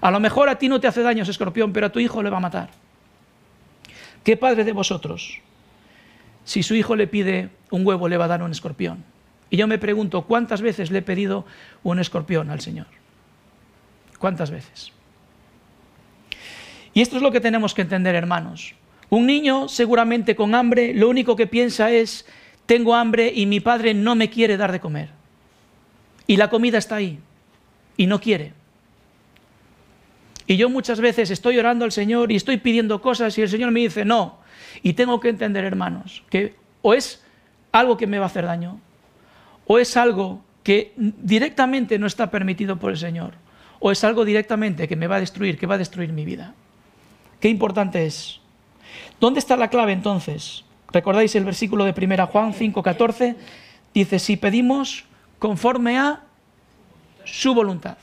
A 0.00 0.12
lo 0.12 0.20
mejor 0.20 0.48
a 0.48 0.58
ti 0.58 0.68
no 0.68 0.80
te 0.80 0.86
hace 0.86 1.02
daño 1.02 1.24
ese 1.24 1.32
escorpión, 1.32 1.72
pero 1.72 1.86
a 1.86 1.90
tu 1.90 1.98
hijo 1.98 2.22
le 2.22 2.30
va 2.30 2.36
a 2.36 2.40
matar. 2.40 2.70
¿Qué 4.24 4.36
padre 4.36 4.64
de 4.64 4.72
vosotros, 4.72 5.40
si 6.44 6.62
su 6.62 6.74
hijo 6.74 6.96
le 6.96 7.06
pide 7.06 7.50
un 7.70 7.86
huevo, 7.86 8.08
le 8.08 8.16
va 8.16 8.26
a 8.26 8.28
dar 8.28 8.42
un 8.42 8.52
escorpión? 8.52 9.04
Y 9.50 9.56
yo 9.56 9.66
me 9.66 9.78
pregunto, 9.78 10.22
¿cuántas 10.22 10.62
veces 10.62 10.90
le 10.90 10.98
he 10.98 11.02
pedido 11.02 11.44
un 11.82 11.98
escorpión 11.98 12.50
al 12.50 12.60
Señor? 12.60 12.86
¿Cuántas 14.18 14.50
veces? 14.50 14.92
Y 16.94 17.00
esto 17.00 17.16
es 17.16 17.22
lo 17.22 17.32
que 17.32 17.40
tenemos 17.40 17.74
que 17.74 17.82
entender, 17.82 18.14
hermanos. 18.14 18.74
Un 19.10 19.26
niño 19.26 19.68
seguramente 19.68 20.36
con 20.36 20.54
hambre 20.54 20.94
lo 20.94 21.08
único 21.08 21.36
que 21.36 21.46
piensa 21.46 21.90
es, 21.90 22.26
tengo 22.66 22.94
hambre 22.94 23.32
y 23.34 23.46
mi 23.46 23.60
padre 23.60 23.92
no 23.92 24.14
me 24.14 24.30
quiere 24.30 24.56
dar 24.56 24.72
de 24.72 24.80
comer. 24.80 25.10
Y 26.26 26.36
la 26.36 26.48
comida 26.48 26.78
está 26.78 26.96
ahí 26.96 27.18
y 27.96 28.06
no 28.06 28.20
quiere. 28.20 28.54
Y 30.46 30.56
yo 30.56 30.68
muchas 30.68 31.00
veces 31.00 31.30
estoy 31.30 31.58
orando 31.58 31.84
al 31.84 31.92
Señor 31.92 32.32
y 32.32 32.36
estoy 32.36 32.56
pidiendo 32.56 33.00
cosas 33.00 33.36
y 33.38 33.42
el 33.42 33.48
Señor 33.48 33.70
me 33.70 33.80
dice 33.80 34.04
no. 34.04 34.38
Y 34.82 34.94
tengo 34.94 35.20
que 35.20 35.28
entender, 35.28 35.64
hermanos, 35.64 36.24
que 36.30 36.54
o 36.82 36.94
es 36.94 37.22
algo 37.70 37.96
que 37.96 38.06
me 38.06 38.18
va 38.18 38.24
a 38.24 38.26
hacer 38.26 38.44
daño 38.44 38.80
o 39.66 39.78
es 39.78 39.96
algo 39.96 40.42
que 40.62 40.92
directamente 40.96 41.98
no 41.98 42.06
está 42.06 42.30
permitido 42.30 42.76
por 42.76 42.90
el 42.90 42.98
Señor 42.98 43.34
o 43.78 43.90
es 43.90 44.04
algo 44.04 44.24
directamente 44.24 44.86
que 44.86 44.96
me 44.96 45.06
va 45.06 45.16
a 45.16 45.20
destruir, 45.20 45.58
que 45.58 45.66
va 45.66 45.74
a 45.74 45.78
destruir 45.78 46.12
mi 46.12 46.24
vida. 46.24 46.54
Qué 47.40 47.48
importante 47.48 48.06
es. 48.06 48.40
¿Dónde 49.18 49.40
está 49.40 49.56
la 49.56 49.68
clave 49.68 49.92
entonces? 49.92 50.64
¿Recordáis 50.92 51.34
el 51.34 51.44
versículo 51.44 51.84
de 51.84 51.92
1 51.92 52.26
Juan 52.28 52.54
5:14? 52.54 53.36
Dice, 53.94 54.18
si 54.18 54.36
pedimos 54.36 55.04
conforme 55.38 55.98
a 55.98 56.20
su 57.24 57.54
voluntad. 57.54 57.98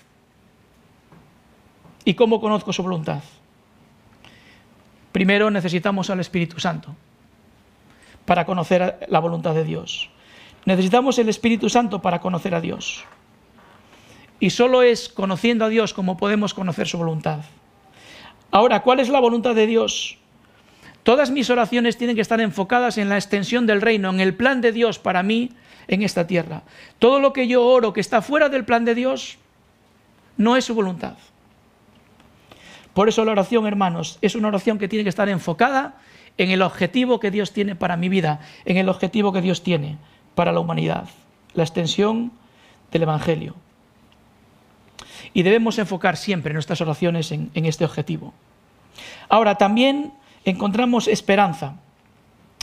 ¿Y 2.05 2.13
cómo 2.13 2.39
conozco 2.41 2.73
su 2.73 2.83
voluntad? 2.83 3.21
Primero 5.11 5.49
necesitamos 5.51 6.09
al 6.09 6.19
Espíritu 6.19 6.59
Santo 6.59 6.95
para 8.25 8.45
conocer 8.45 9.07
la 9.09 9.19
voluntad 9.19 9.55
de 9.55 9.63
Dios. 9.63 10.09
Necesitamos 10.65 11.17
el 11.19 11.29
Espíritu 11.29 11.69
Santo 11.69 12.01
para 12.01 12.19
conocer 12.19 12.53
a 12.53 12.61
Dios. 12.61 13.03
Y 14.39 14.51
solo 14.51 14.83
es 14.83 15.09
conociendo 15.09 15.65
a 15.65 15.69
Dios 15.69 15.93
como 15.93 16.17
podemos 16.17 16.53
conocer 16.53 16.87
su 16.87 16.97
voluntad. 16.97 17.39
Ahora, 18.51 18.81
¿cuál 18.81 18.99
es 18.99 19.09
la 19.09 19.19
voluntad 19.19 19.55
de 19.55 19.67
Dios? 19.67 20.17
Todas 21.03 21.31
mis 21.31 21.49
oraciones 21.49 21.97
tienen 21.97 22.15
que 22.15 22.21
estar 22.21 22.39
enfocadas 22.39 22.97
en 22.97 23.09
la 23.09 23.15
extensión 23.15 23.65
del 23.65 23.81
reino, 23.81 24.09
en 24.09 24.19
el 24.19 24.35
plan 24.35 24.61
de 24.61 24.71
Dios 24.71 24.99
para 24.99 25.23
mí 25.23 25.51
en 25.87 26.03
esta 26.03 26.27
tierra. 26.27 26.63
Todo 26.99 27.19
lo 27.19 27.33
que 27.33 27.47
yo 27.47 27.65
oro 27.65 27.93
que 27.93 28.01
está 28.01 28.21
fuera 28.21 28.49
del 28.49 28.65
plan 28.65 28.85
de 28.85 28.95
Dios 28.95 29.37
no 30.37 30.55
es 30.55 30.65
su 30.65 30.75
voluntad. 30.75 31.15
Por 32.99 33.07
eso 33.07 33.23
la 33.23 33.31
oración, 33.31 33.65
hermanos, 33.65 34.19
es 34.21 34.35
una 34.35 34.49
oración 34.49 34.77
que 34.77 34.89
tiene 34.89 35.03
que 35.03 35.09
estar 35.09 35.29
enfocada 35.29 36.01
en 36.37 36.51
el 36.51 36.61
objetivo 36.61 37.21
que 37.21 37.31
Dios 37.31 37.53
tiene 37.53 37.73
para 37.73 37.95
mi 37.95 38.09
vida, 38.09 38.41
en 38.65 38.75
el 38.75 38.89
objetivo 38.89 39.31
que 39.31 39.39
Dios 39.39 39.63
tiene 39.63 39.95
para 40.35 40.51
la 40.51 40.59
humanidad, 40.59 41.07
la 41.53 41.63
extensión 41.63 42.33
del 42.91 43.03
Evangelio. 43.03 43.55
Y 45.33 45.43
debemos 45.43 45.79
enfocar 45.79 46.17
siempre 46.17 46.53
nuestras 46.53 46.81
oraciones 46.81 47.31
en, 47.31 47.49
este 47.53 47.85
objetivo. 47.85 48.33
Ahora, 49.29 49.55
también 49.55 50.11
encontramos 50.43 51.07
esperanza. 51.07 51.75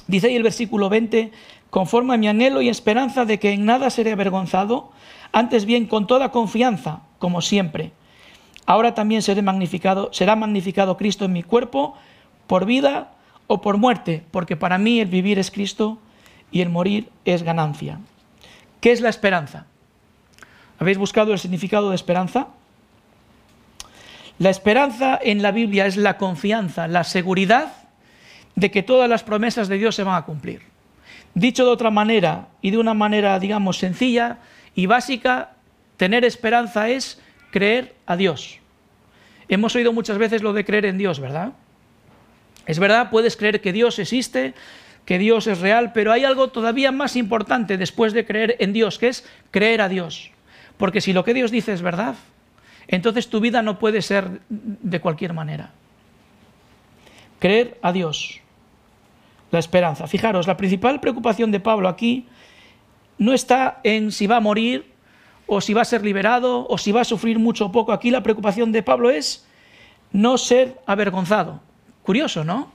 Dice 0.06 0.26
ahí 0.26 0.36
el 0.36 0.42
versículo 0.42 0.90
20, 0.90 1.32
conforme 1.70 2.12
a 2.12 2.18
mi 2.18 2.28
anhelo 2.28 2.60
y 2.60 2.68
esperanza 2.68 3.24
de 3.24 3.38
que 3.38 3.52
en 3.52 3.64
nada 3.64 3.88
seré 3.88 4.12
avergonzado, 4.12 4.92
antes 5.32 5.64
bien 5.64 5.86
con 5.86 6.06
toda 6.06 6.30
confianza, 6.30 7.00
como 7.18 7.40
siempre. 7.40 7.92
Ahora 8.66 8.94
también 8.94 9.22
magnificado, 9.42 10.10
será 10.12 10.34
magnificado 10.34 10.96
Cristo 10.96 11.24
en 11.24 11.32
mi 11.32 11.44
cuerpo, 11.44 11.94
por 12.46 12.66
vida 12.66 13.12
o 13.46 13.60
por 13.60 13.78
muerte, 13.78 14.24
porque 14.32 14.56
para 14.56 14.76
mí 14.76 15.00
el 15.00 15.08
vivir 15.08 15.38
es 15.38 15.50
Cristo 15.50 15.98
y 16.50 16.60
el 16.60 16.68
morir 16.68 17.10
es 17.24 17.44
ganancia. 17.44 18.00
¿Qué 18.80 18.92
es 18.92 19.00
la 19.00 19.08
esperanza? 19.08 19.66
¿Habéis 20.78 20.98
buscado 20.98 21.32
el 21.32 21.38
significado 21.38 21.90
de 21.90 21.94
esperanza? 21.94 22.48
La 24.38 24.50
esperanza 24.50 25.18
en 25.22 25.42
la 25.42 25.50
Biblia 25.50 25.86
es 25.86 25.96
la 25.96 26.18
confianza, 26.18 26.88
la 26.88 27.04
seguridad 27.04 27.72
de 28.54 28.70
que 28.70 28.82
todas 28.82 29.08
las 29.08 29.22
promesas 29.22 29.68
de 29.68 29.78
Dios 29.78 29.94
se 29.94 30.02
van 30.02 30.16
a 30.16 30.24
cumplir. 30.24 30.62
Dicho 31.34 31.64
de 31.64 31.70
otra 31.70 31.90
manera 31.90 32.48
y 32.60 32.70
de 32.70 32.78
una 32.78 32.94
manera, 32.94 33.38
digamos, 33.38 33.78
sencilla 33.78 34.38
y 34.74 34.86
básica, 34.86 35.52
tener 35.96 36.24
esperanza 36.24 36.88
es 36.88 37.20
creer 37.56 37.94
a 38.04 38.18
Dios. 38.18 38.58
Hemos 39.48 39.74
oído 39.74 39.94
muchas 39.94 40.18
veces 40.18 40.42
lo 40.42 40.52
de 40.52 40.66
creer 40.66 40.84
en 40.84 40.98
Dios, 40.98 41.20
¿verdad? 41.20 41.54
Es 42.66 42.78
verdad, 42.78 43.08
puedes 43.08 43.34
creer 43.34 43.62
que 43.62 43.72
Dios 43.72 43.98
existe, 43.98 44.52
que 45.06 45.18
Dios 45.18 45.46
es 45.46 45.60
real, 45.60 45.92
pero 45.94 46.12
hay 46.12 46.24
algo 46.24 46.48
todavía 46.48 46.92
más 46.92 47.16
importante 47.16 47.78
después 47.78 48.12
de 48.12 48.26
creer 48.26 48.56
en 48.58 48.74
Dios, 48.74 48.98
que 48.98 49.08
es 49.08 49.26
creer 49.52 49.80
a 49.80 49.88
Dios. 49.88 50.32
Porque 50.76 51.00
si 51.00 51.14
lo 51.14 51.24
que 51.24 51.32
Dios 51.32 51.50
dice 51.50 51.72
es 51.72 51.80
verdad, 51.80 52.16
entonces 52.88 53.30
tu 53.30 53.40
vida 53.40 53.62
no 53.62 53.78
puede 53.78 54.02
ser 54.02 54.42
de 54.50 55.00
cualquier 55.00 55.32
manera. 55.32 55.70
Creer 57.38 57.78
a 57.80 57.90
Dios, 57.92 58.42
la 59.50 59.60
esperanza. 59.60 60.06
Fijaros, 60.08 60.46
la 60.46 60.58
principal 60.58 61.00
preocupación 61.00 61.52
de 61.52 61.60
Pablo 61.60 61.88
aquí 61.88 62.26
no 63.16 63.32
está 63.32 63.80
en 63.82 64.12
si 64.12 64.26
va 64.26 64.36
a 64.36 64.40
morir 64.40 64.94
o 65.46 65.60
si 65.60 65.74
va 65.74 65.82
a 65.82 65.84
ser 65.84 66.02
liberado 66.02 66.66
o 66.68 66.78
si 66.78 66.92
va 66.92 67.02
a 67.02 67.04
sufrir 67.04 67.38
mucho 67.38 67.66
o 67.66 67.72
poco. 67.72 67.92
Aquí 67.92 68.10
la 68.10 68.22
preocupación 68.22 68.72
de 68.72 68.82
Pablo 68.82 69.10
es 69.10 69.46
no 70.12 70.38
ser 70.38 70.80
avergonzado. 70.86 71.60
Curioso, 72.02 72.44
¿no? 72.44 72.70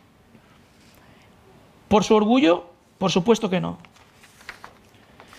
¿Por 1.87 2.03
su 2.03 2.15
orgullo? 2.15 2.69
Por 2.97 3.11
supuesto 3.11 3.49
que 3.49 3.59
no. 3.59 3.77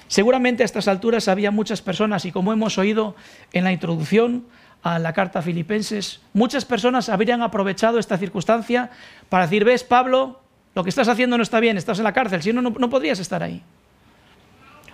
Seguramente 0.08 0.62
a 0.62 0.66
estas 0.66 0.88
alturas 0.88 1.28
había 1.28 1.50
muchas 1.50 1.80
personas, 1.80 2.26
y 2.26 2.32
como 2.32 2.52
hemos 2.52 2.76
oído 2.76 3.16
en 3.54 3.64
la 3.64 3.72
introducción 3.72 4.44
a 4.82 4.98
la 4.98 5.14
carta 5.14 5.40
Filipenses, 5.40 6.20
muchas 6.34 6.66
personas 6.66 7.08
habrían 7.08 7.40
aprovechado 7.40 7.98
esta 7.98 8.18
circunstancia 8.18 8.90
para 9.30 9.46
decir, 9.46 9.64
ves 9.64 9.84
Pablo, 9.84 10.40
lo 10.74 10.84
que 10.84 10.90
estás 10.90 11.08
haciendo 11.08 11.38
no 11.38 11.42
está 11.42 11.60
bien, 11.60 11.78
estás 11.78 11.96
en 11.96 12.04
la 12.04 12.12
cárcel, 12.12 12.42
si 12.42 12.52
no, 12.52 12.60
no 12.60 12.90
podrías 12.90 13.20
estar 13.20 13.42
ahí. 13.42 13.62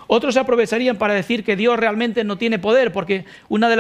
Otros 0.09 0.35
se 0.35 0.41
aprovecharían 0.41 0.97
para 0.97 1.15
decir 1.15 1.45
que 1.45 1.55
Dios 1.55 1.79
realmente 1.79 2.25
no 2.25 2.37
tiene 2.37 2.59
poder 2.59 2.93
porque 2.93 3.25
uno 3.49 3.69
de 3.69 3.77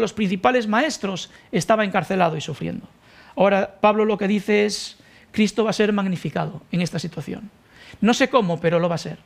los 0.00 0.12
principales 0.12 0.68
maestros 0.68 1.30
estaba 1.50 1.84
encarcelado 1.84 2.36
y 2.36 2.40
sufriendo. 2.40 2.86
Ahora, 3.34 3.78
Pablo 3.80 4.04
lo 4.04 4.18
que 4.18 4.28
dice 4.28 4.66
es, 4.66 4.98
Cristo 5.32 5.64
va 5.64 5.70
a 5.70 5.72
ser 5.72 5.92
magnificado 5.92 6.62
en 6.70 6.82
esta 6.82 6.98
situación. 7.00 7.50
No 8.00 8.14
sé 8.14 8.28
cómo, 8.28 8.60
pero 8.60 8.78
lo 8.78 8.88
va 8.88 8.94
a 8.94 8.98
ser. 8.98 9.18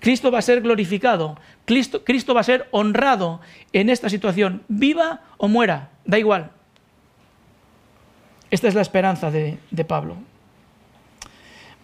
Cristo 0.00 0.30
va 0.30 0.38
a 0.38 0.42
ser 0.42 0.60
glorificado, 0.60 1.38
Cristo 1.64 2.34
va 2.34 2.40
a 2.40 2.44
ser 2.44 2.68
honrado 2.70 3.40
en 3.72 3.90
esta 3.90 4.08
situación, 4.08 4.62
viva 4.68 5.22
o 5.38 5.48
muera, 5.48 5.90
da 6.04 6.18
igual. 6.18 6.52
Esta 8.50 8.68
es 8.68 8.74
la 8.74 8.82
esperanza 8.82 9.30
de, 9.30 9.58
Pablo. 9.86 10.16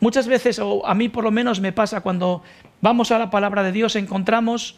Muchas 0.00 0.26
veces, 0.28 0.58
o 0.58 0.86
a 0.86 0.94
mí 0.94 1.08
por 1.08 1.24
lo 1.24 1.30
menos 1.30 1.60
me 1.60 1.72
pasa 1.72 2.02
cuando 2.02 2.42
vamos 2.84 3.10
a 3.12 3.18
la 3.18 3.30
palabra 3.30 3.62
de 3.62 3.72
Dios, 3.72 3.96
encontramos 3.96 4.76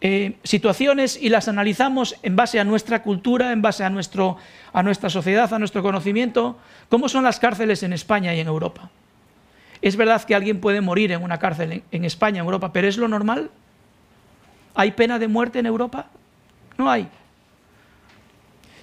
eh, 0.00 0.36
situaciones 0.44 1.18
y 1.20 1.28
las 1.28 1.48
analizamos 1.48 2.14
en 2.22 2.36
base 2.36 2.60
a 2.60 2.64
nuestra 2.64 3.02
cultura, 3.02 3.50
en 3.50 3.62
base 3.62 3.82
a, 3.82 3.90
nuestro, 3.90 4.36
a 4.72 4.84
nuestra 4.84 5.10
sociedad, 5.10 5.52
a 5.52 5.58
nuestro 5.58 5.82
conocimiento, 5.82 6.56
cómo 6.88 7.08
son 7.08 7.24
las 7.24 7.40
cárceles 7.40 7.82
en 7.82 7.92
España 7.92 8.32
y 8.32 8.38
en 8.38 8.46
Europa. 8.46 8.90
Es 9.82 9.96
verdad 9.96 10.22
que 10.22 10.36
alguien 10.36 10.60
puede 10.60 10.80
morir 10.80 11.10
en 11.10 11.20
una 11.20 11.40
cárcel 11.40 11.82
en, 11.90 12.04
España, 12.04 12.38
en 12.38 12.44
Europa, 12.44 12.72
pero 12.72 12.86
¿es 12.86 12.96
lo 12.96 13.08
normal? 13.08 13.50
¿Hay 14.76 14.92
pena 14.92 15.18
de 15.18 15.26
muerte 15.26 15.58
en 15.58 15.66
Europa? 15.66 16.06
No 16.76 16.88
hay. 16.88 17.08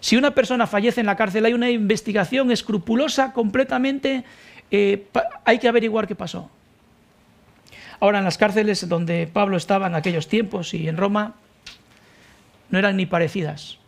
Si 0.01 0.17
una 0.17 0.31
persona 0.31 0.67
fallece 0.67 0.99
en 0.99 1.05
la 1.05 1.15
cárcel, 1.15 1.45
hay 1.45 1.53
una 1.53 1.69
investigación 1.69 2.51
escrupulosa, 2.51 3.31
completamente, 3.31 4.25
eh, 4.69 5.07
hay 5.45 5.59
que 5.59 5.69
averiguar 5.69 6.07
qué 6.07 6.15
pasó. 6.15 6.49
Ahora, 7.99 8.19
en 8.19 8.25
las 8.25 8.37
cárceles 8.37 8.87
donde 8.87 9.27
Pablo 9.27 9.57
estaba 9.57 9.87
en 9.87 9.95
aquellos 9.95 10.27
tiempos 10.27 10.73
y 10.73 10.87
en 10.87 10.97
Roma, 10.97 11.35
no 12.69 12.79
eran 12.79 12.97
ni 12.97 13.05
parecidas 13.05 13.79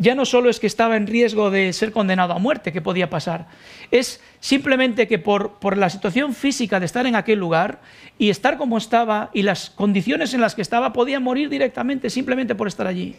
ya 0.00 0.14
no 0.14 0.24
solo 0.24 0.48
es 0.48 0.58
que 0.58 0.66
estaba 0.66 0.96
en 0.96 1.06
riesgo 1.06 1.50
de 1.50 1.74
ser 1.74 1.92
condenado 1.92 2.32
a 2.32 2.38
muerte, 2.38 2.72
que 2.72 2.80
podía 2.80 3.10
pasar, 3.10 3.48
es 3.90 4.22
simplemente 4.40 5.06
que 5.06 5.18
por, 5.18 5.58
por, 5.58 5.76
la 5.76 5.90
situación 5.90 6.34
física 6.34 6.80
de 6.80 6.86
estar 6.86 7.06
en 7.06 7.14
aquel 7.14 7.38
lugar 7.38 7.82
y 8.18 8.30
estar 8.30 8.56
como 8.56 8.78
estaba 8.78 9.28
y 9.34 9.42
las 9.42 9.68
condiciones 9.68 10.32
en 10.32 10.40
las 10.40 10.54
que 10.54 10.62
estaba, 10.62 10.94
podía 10.94 11.20
morir 11.20 11.50
directamente 11.50 12.08
simplemente 12.08 12.54
por 12.54 12.66
estar 12.66 12.86
allí. 12.86 13.16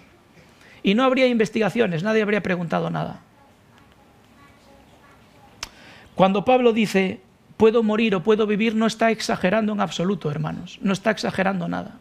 Y 0.81 0.95
no 0.95 1.03
habría 1.03 1.27
investigaciones, 1.27 2.01
nadie 2.01 2.23
habría 2.23 2.41
preguntado 2.41 2.89
nada. 2.89 3.21
Cuando 6.15 6.43
Pablo 6.43 6.73
dice, 6.73 7.21
puedo 7.61 7.83
morir 7.83 8.15
o 8.15 8.23
puedo 8.23 8.47
vivir, 8.47 8.73
no 8.73 8.87
está 8.87 9.11
exagerando 9.11 9.71
en 9.73 9.81
absoluto, 9.81 10.31
hermanos, 10.31 10.79
no 10.81 10.93
está 10.93 11.11
exagerando 11.11 11.67
nada 11.67 11.99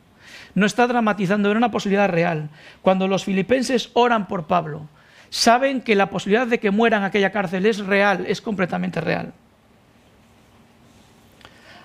no 0.55 0.67
está 0.67 0.87
dramatizando, 0.87 1.51
era 1.51 1.59
una 1.59 1.71
posibilidad 1.71 2.09
real. 2.09 2.49
Cuando 2.83 3.09
los 3.09 3.25
filipenses 3.25 3.91
oran 3.95 4.27
por 4.27 4.47
Pablo, 4.47 4.89
saben 5.29 5.81
que 5.81 5.95
la 5.95 6.11
posibilidad 6.11 6.47
de 6.47 6.59
que 6.59 6.71
muera 6.71 6.97
en 6.97 7.05
aquella 7.05 7.31
cárcel 7.31 7.67
es 7.67 7.79
real, 7.79 8.25
es 8.27 8.41
completamente 8.41 9.01
real. 9.01 9.33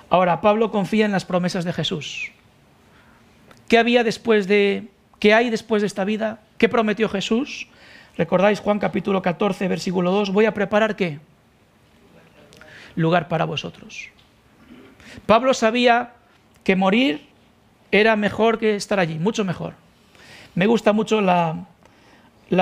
Ahora, 0.10 0.42
Pablo 0.42 0.72
confía 0.72 1.06
en 1.06 1.12
las 1.12 1.26
promesas 1.26 1.66
de 1.66 1.74
Jesús. 1.74 2.32
¿Qué 3.68 3.78
había 3.78 4.04
después 4.04 4.48
de 4.48 4.88
qué 5.20 5.34
hay 5.34 5.50
después 5.50 5.82
de 5.82 5.88
esta 5.88 6.06
vida? 6.06 6.40
¿Qué 6.58 6.70
prometió 6.70 7.10
Jesús? 7.10 7.68
¿Recordáis 8.18 8.60
Juan 8.60 8.80
capítulo 8.80 9.22
14, 9.22 9.68
versículo 9.68 10.12
2? 10.12 10.32
Voy 10.32 10.46
a 10.46 10.54
preparar 10.54 10.96
qué? 10.96 11.20
Lugar 12.96 13.28
para 13.28 13.46
vosotros. 13.46 14.10
Pablo 15.26 15.54
sabía 15.54 16.14
que 16.64 16.76
morir 16.76 17.28
era 17.92 18.16
mejor 18.16 18.60
que 18.60 18.76
estar 18.76 19.00
allí, 19.00 19.20
mucho 19.20 19.46
mejor. 19.46 19.74
Me 20.56 20.68
gusta 20.68 20.94
mucho 20.94 21.22
la, 21.22 21.68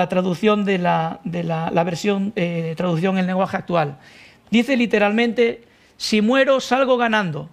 traducción 0.08 0.64
de 0.64 0.78
la, 0.78 1.20
versión, 1.84 2.32
eh, 2.36 2.74
traducción 2.76 3.14
en 3.14 3.20
el 3.20 3.26
lenguaje 3.26 3.56
actual. 3.56 3.98
Dice 4.50 4.76
literalmente, 4.76 5.64
si 5.96 6.20
muero 6.20 6.60
salgo 6.60 6.96
ganando. 6.96 7.48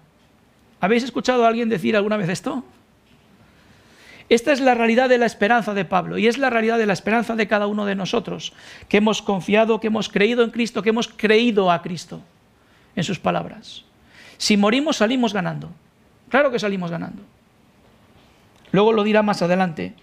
¿Habéis 0.80 1.04
escuchado 1.04 1.44
a 1.44 1.48
alguien 1.48 1.68
decir 1.68 1.96
alguna 1.96 2.16
vez 2.16 2.28
esto? 2.28 2.64
Esta 4.28 4.52
es 4.52 4.60
la 4.60 4.74
realidad 4.74 5.08
de 5.08 5.18
la 5.18 5.26
esperanza 5.26 5.74
de 5.74 5.84
Pablo 5.84 6.18
y 6.18 6.26
es 6.26 6.38
la 6.38 6.50
realidad 6.50 6.78
de 6.78 6.86
la 6.86 6.92
esperanza 6.92 7.36
de 7.36 7.46
cada 7.46 7.66
uno 7.66 7.84
de 7.84 7.94
nosotros, 7.94 8.52
que 8.88 8.96
hemos 8.96 9.22
confiado, 9.22 9.78
que 9.78 9.88
hemos 9.88 10.08
creído 10.08 10.42
en 10.42 10.50
Cristo, 10.50 10.82
que 10.82 10.88
hemos 10.88 11.08
creído 11.08 11.70
a 11.70 11.82
Cristo 11.82 12.20
en 12.96 13.04
sus 13.04 13.18
palabras. 13.18 13.84
Si 14.38 14.56
morimos 14.56 14.96
salimos 14.98 15.32
ganando. 15.32 15.70
Claro 16.28 16.50
que 16.50 16.58
salimos 16.58 16.90
ganando. 16.90 17.22
Luego 18.72 18.92
lo 18.92 19.04
dirá 19.04 19.22
más 19.22 19.42
adelante. 19.42 19.94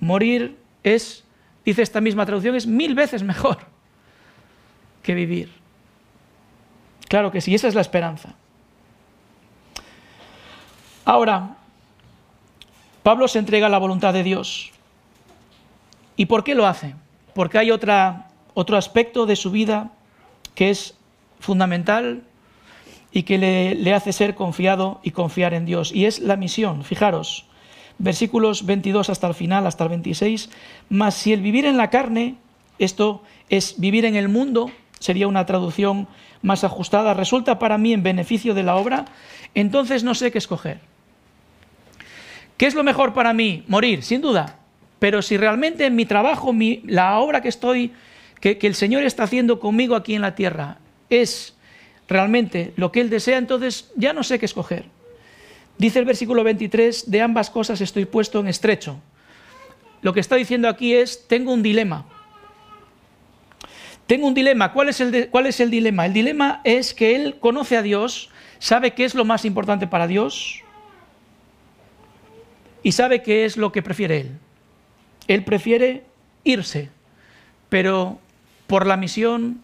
Morir 0.00 0.56
es, 0.82 1.24
dice 1.64 1.82
esta 1.82 2.00
misma 2.00 2.26
traducción, 2.26 2.54
es 2.54 2.66
mil 2.66 2.94
veces 2.94 3.22
mejor 3.22 3.58
que 5.02 5.14
vivir. 5.14 5.50
Claro 7.08 7.30
que 7.30 7.40
sí, 7.40 7.54
esa 7.54 7.68
es 7.68 7.74
la 7.74 7.80
esperanza. 7.80 8.34
Ahora, 11.04 11.56
Pablo 13.04 13.28
se 13.28 13.38
entrega 13.38 13.68
a 13.68 13.70
la 13.70 13.78
voluntad 13.78 14.12
de 14.12 14.24
Dios. 14.24 14.72
¿Y 16.16 16.26
por 16.26 16.42
qué 16.42 16.56
lo 16.56 16.66
hace? 16.66 16.96
Porque 17.34 17.58
hay 17.58 17.70
otra, 17.70 18.26
otro 18.54 18.76
aspecto 18.76 19.26
de 19.26 19.36
su 19.36 19.52
vida 19.52 19.92
que 20.56 20.70
es 20.70 20.96
fundamental 21.38 22.22
y 23.16 23.22
que 23.22 23.38
le, 23.38 23.94
hace 23.94 24.12
ser 24.12 24.34
confiado 24.34 25.00
y 25.02 25.12
confiar 25.12 25.54
en 25.54 25.64
Dios. 25.64 25.90
Y 25.90 26.04
es 26.04 26.18
la 26.18 26.36
misión. 26.36 26.84
Fijaros, 26.84 27.46
versículos 27.98 28.66
22 28.66 29.08
hasta 29.08 29.26
el 29.26 29.32
final, 29.32 29.66
hasta 29.66 29.84
el 29.84 29.88
26. 29.90 30.50
Mas 30.90 31.14
si 31.14 31.32
el 31.32 31.40
vivir 31.40 31.64
en 31.64 31.78
la 31.78 31.88
carne, 31.88 32.34
esto 32.78 33.22
es 33.48 33.80
vivir 33.80 34.04
en 34.04 34.16
el 34.16 34.28
mundo, 34.28 34.70
sería 34.98 35.28
una 35.28 35.46
traducción 35.46 36.08
más 36.42 36.62
ajustada, 36.62 37.14
resulta 37.14 37.58
para 37.58 37.78
mí 37.78 37.94
en 37.94 38.02
beneficio 38.02 38.52
de 38.52 38.64
la 38.64 38.76
obra, 38.76 39.06
entonces 39.54 40.04
no 40.04 40.14
sé 40.14 40.30
qué 40.30 40.36
escoger. 40.36 40.80
¿Qué 42.58 42.66
es 42.66 42.74
lo 42.74 42.84
mejor 42.84 43.14
para 43.14 43.32
mí? 43.32 43.64
Morir, 43.66 44.02
sin 44.02 44.20
duda. 44.20 44.58
Pero 44.98 45.22
si 45.22 45.38
realmente 45.38 45.86
en 45.86 45.96
mi 45.96 46.04
trabajo, 46.04 46.54
la 46.84 47.18
obra 47.18 47.40
que 47.40 47.48
estoy, 47.48 47.92
que 48.40 48.58
el 48.60 48.74
Señor 48.74 49.04
está 49.04 49.22
haciendo 49.22 49.58
conmigo 49.58 49.96
aquí 49.96 50.14
en 50.14 50.20
la 50.20 50.34
tierra, 50.34 50.80
es 51.10 51.54
realmente 52.08 52.72
lo 52.76 52.92
que 52.92 53.00
Él 53.00 53.10
desea, 53.10 53.38
entonces 53.38 53.90
ya 53.96 54.12
no 54.12 54.22
sé 54.22 54.38
qué 54.38 54.46
escoger. 54.46 54.84
Dice 55.78 55.98
el 55.98 56.04
versículo 56.04 56.42
23, 56.44 57.10
de 57.10 57.22
ambas 57.22 57.50
cosas 57.50 57.80
estoy 57.80 58.04
puesto 58.06 58.40
en 58.40 58.48
estrecho. 58.48 58.98
Lo 60.02 60.12
que 60.12 60.20
está 60.20 60.36
diciendo 60.36 60.68
aquí 60.68 60.94
es, 60.94 61.26
tengo 61.26 61.52
un 61.52 61.62
dilema. 61.62 62.06
Tengo 64.06 64.26
un 64.26 64.34
dilema. 64.34 64.72
¿Cuál 64.72 64.88
es, 64.88 65.00
el 65.00 65.28
¿Cuál 65.30 65.46
es 65.46 65.60
el 65.60 65.70
dilema? 65.70 66.06
El 66.06 66.12
dilema 66.12 66.60
es 66.64 66.94
que 66.94 67.16
Él 67.16 67.36
conoce 67.40 67.76
a 67.76 67.82
Dios, 67.82 68.30
sabe 68.58 68.92
qué 68.92 69.04
es 69.04 69.14
lo 69.14 69.24
más 69.24 69.44
importante 69.44 69.86
para 69.86 70.06
Dios, 70.06 70.62
y 72.86 72.92
sabe 72.92 73.20
qué 73.20 73.44
es 73.44 73.56
lo 73.56 73.72
que 73.72 73.82
prefiere 73.82 74.20
él. 74.20 74.30
Él 75.26 75.42
prefiere 75.42 76.04
irse, 76.44 76.88
pero 77.68 78.20
por 78.68 78.86
la 78.86 78.96
misión, 78.96 79.60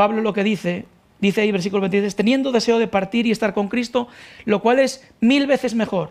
Pablo 0.00 0.22
lo 0.22 0.32
que 0.32 0.44
dice, 0.44 0.86
dice 1.20 1.42
ahí 1.42 1.52
versículo 1.52 1.82
23, 1.82 2.16
teniendo 2.16 2.52
deseo 2.52 2.78
de 2.78 2.88
partir 2.88 3.26
y 3.26 3.32
estar 3.32 3.52
con 3.52 3.68
Cristo, 3.68 4.08
lo 4.46 4.62
cual 4.62 4.78
es 4.78 5.06
mil 5.20 5.46
veces 5.46 5.74
mejor, 5.74 6.08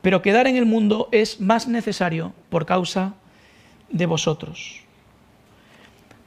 pero 0.00 0.22
quedar 0.22 0.46
en 0.46 0.56
el 0.56 0.64
mundo 0.64 1.10
es 1.12 1.38
más 1.38 1.68
necesario 1.68 2.32
por 2.48 2.64
causa 2.64 3.12
de 3.90 4.06
vosotros. 4.06 4.80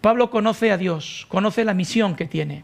Pablo 0.02 0.30
conoce 0.30 0.72
a 0.72 0.78
Dios, 0.78 1.26
conoce 1.30 1.66
la 1.66 1.74
misión 1.74 2.16
que 2.16 2.28
tiene 2.28 2.64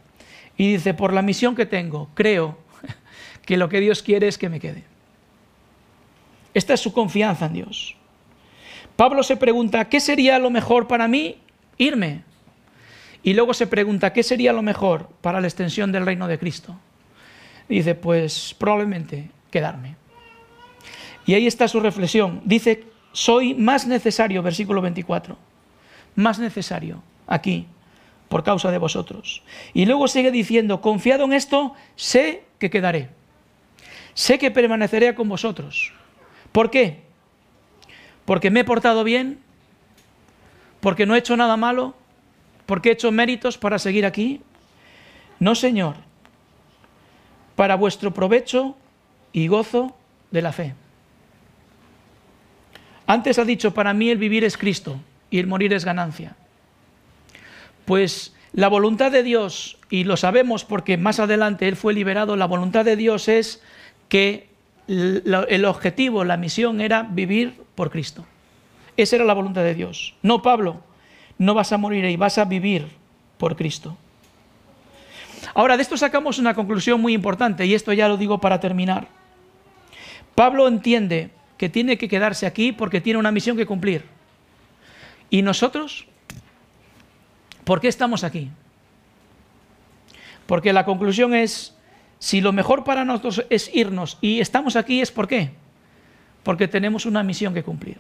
y 0.57 0.73
dice, 0.73 0.93
por 0.93 1.11
la 1.11 1.23
misión 1.23 1.55
que 1.55 1.65
tengo, 1.65 2.07
creo 2.13 2.59
que 3.47 3.57
lo 3.57 3.67
que 3.67 3.79
Dios 3.79 4.03
quiere 4.03 4.27
es 4.27 4.37
que 4.37 4.49
me 4.49 4.59
quede. 4.59 4.83
Esta 6.53 6.75
es 6.75 6.79
su 6.81 6.93
confianza 6.93 7.47
en 7.47 7.53
Dios. 7.53 7.95
Pablo 8.95 9.23
se 9.23 9.37
pregunta, 9.37 9.89
¿qué 9.89 9.99
sería 9.99 10.37
lo 10.37 10.51
mejor 10.51 10.87
para 10.87 11.07
mí? 11.07 11.37
Irme. 11.79 12.31
Y 13.23 13.33
luego 13.33 13.53
se 13.53 13.67
pregunta, 13.67 14.11
¿qué 14.11 14.21
sería 14.21 14.51
lo 14.51 14.61
mejor 14.61 15.09
para 15.21 15.39
la 15.39 15.47
extensión 15.47 15.91
del 15.91 16.05
reino 16.05 16.27
de 16.27 16.37
Cristo? 16.37 16.77
Dice, 17.69 17.95
pues 17.95 18.53
probablemente 18.57 19.29
quedarme. 19.49 19.95
Y 21.25 21.33
ahí 21.33 21.47
está 21.47 21.69
su 21.69 21.79
reflexión. 21.79 22.41
Dice, 22.43 22.83
soy 23.13 23.53
más 23.53 23.87
necesario, 23.87 24.43
versículo 24.43 24.81
24, 24.81 25.37
más 26.15 26.37
necesario 26.37 27.01
aquí 27.25 27.65
por 28.27 28.43
causa 28.43 28.71
de 28.71 28.77
vosotros. 28.77 29.43
Y 29.73 29.85
luego 29.85 30.07
sigue 30.07 30.31
diciendo, 30.31 30.81
confiado 30.81 31.23
en 31.23 31.33
esto, 31.33 31.75
sé 31.95 32.43
que 32.59 32.69
quedaré. 32.69 33.09
Sé 34.15 34.37
que 34.37 34.51
permaneceré 34.51 35.15
con 35.15 35.29
vosotros. 35.29 35.93
¿Por 36.51 36.69
qué? 36.69 37.03
Porque 38.25 38.51
me 38.51 38.61
he 38.61 38.63
portado 38.63 39.03
bien, 39.03 39.39
porque 40.81 41.05
no 41.05 41.15
he 41.15 41.19
hecho 41.19 41.37
nada 41.37 41.57
malo, 41.57 41.95
porque 42.65 42.89
he 42.89 42.93
hecho 42.93 43.11
méritos 43.11 43.57
para 43.57 43.79
seguir 43.79 44.05
aquí. 44.05 44.41
No, 45.39 45.55
Señor, 45.55 45.95
para 47.55 47.75
vuestro 47.75 48.13
provecho 48.13 48.75
y 49.31 49.47
gozo 49.47 49.95
de 50.31 50.41
la 50.41 50.51
fe. 50.51 50.73
Antes 53.05 53.37
ha 53.39 53.45
dicho, 53.45 53.73
para 53.73 53.93
mí 53.93 54.09
el 54.09 54.17
vivir 54.17 54.43
es 54.43 54.57
Cristo 54.57 54.99
y 55.29 55.39
el 55.39 55.47
morir 55.47 55.73
es 55.73 55.85
ganancia. 55.85 56.35
Pues 57.85 58.33
la 58.53 58.69
voluntad 58.69 59.11
de 59.11 59.23
Dios, 59.23 59.77
y 59.89 60.03
lo 60.05 60.15
sabemos 60.15 60.63
porque 60.63 60.97
más 60.97 61.19
adelante 61.19 61.67
Él 61.67 61.75
fue 61.75 61.93
liberado, 61.93 62.35
la 62.35 62.45
voluntad 62.45 62.85
de 62.85 62.95
Dios 62.95 63.27
es 63.27 63.61
que 64.07 64.47
el 64.87 65.65
objetivo, 65.65 66.23
la 66.23 66.37
misión 66.37 66.81
era 66.81 67.03
vivir 67.03 67.61
por 67.75 67.89
Cristo. 67.89 68.25
Esa 68.95 69.15
era 69.15 69.25
la 69.25 69.33
voluntad 69.33 69.63
de 69.63 69.73
Dios. 69.73 70.13
No, 70.21 70.41
Pablo, 70.41 70.81
no 71.43 71.53
vas 71.53 71.71
a 71.71 71.77
morir 71.77 72.05
ahí, 72.05 72.15
vas 72.15 72.37
a 72.37 72.45
vivir 72.45 72.87
por 73.37 73.55
Cristo. 73.55 73.97
Ahora, 75.53 75.75
de 75.75 75.83
esto 75.83 75.97
sacamos 75.97 76.39
una 76.39 76.53
conclusión 76.53 77.01
muy 77.01 77.13
importante, 77.13 77.65
y 77.65 77.73
esto 77.73 77.93
ya 77.93 78.07
lo 78.07 78.17
digo 78.17 78.39
para 78.39 78.59
terminar. 78.59 79.07
Pablo 80.35 80.67
entiende 80.67 81.29
que 81.57 81.69
tiene 81.69 81.97
que 81.97 82.07
quedarse 82.07 82.45
aquí 82.45 82.71
porque 82.71 83.01
tiene 83.01 83.19
una 83.19 83.31
misión 83.31 83.55
que 83.55 83.65
cumplir. 83.65 84.05
¿Y 85.29 85.41
nosotros? 85.41 86.05
¿Por 87.63 87.79
qué 87.79 87.87
estamos 87.87 88.23
aquí? 88.23 88.49
Porque 90.45 90.73
la 90.73 90.85
conclusión 90.85 91.33
es, 91.33 91.75
si 92.19 92.41
lo 92.41 92.51
mejor 92.51 92.83
para 92.83 93.05
nosotros 93.05 93.45
es 93.49 93.69
irnos 93.73 94.17
y 94.21 94.39
estamos 94.39 94.75
aquí 94.75 95.01
es 95.01 95.11
por 95.11 95.27
qué? 95.27 95.51
Porque 96.43 96.67
tenemos 96.67 97.05
una 97.05 97.23
misión 97.23 97.53
que 97.53 97.63
cumplir. 97.63 97.97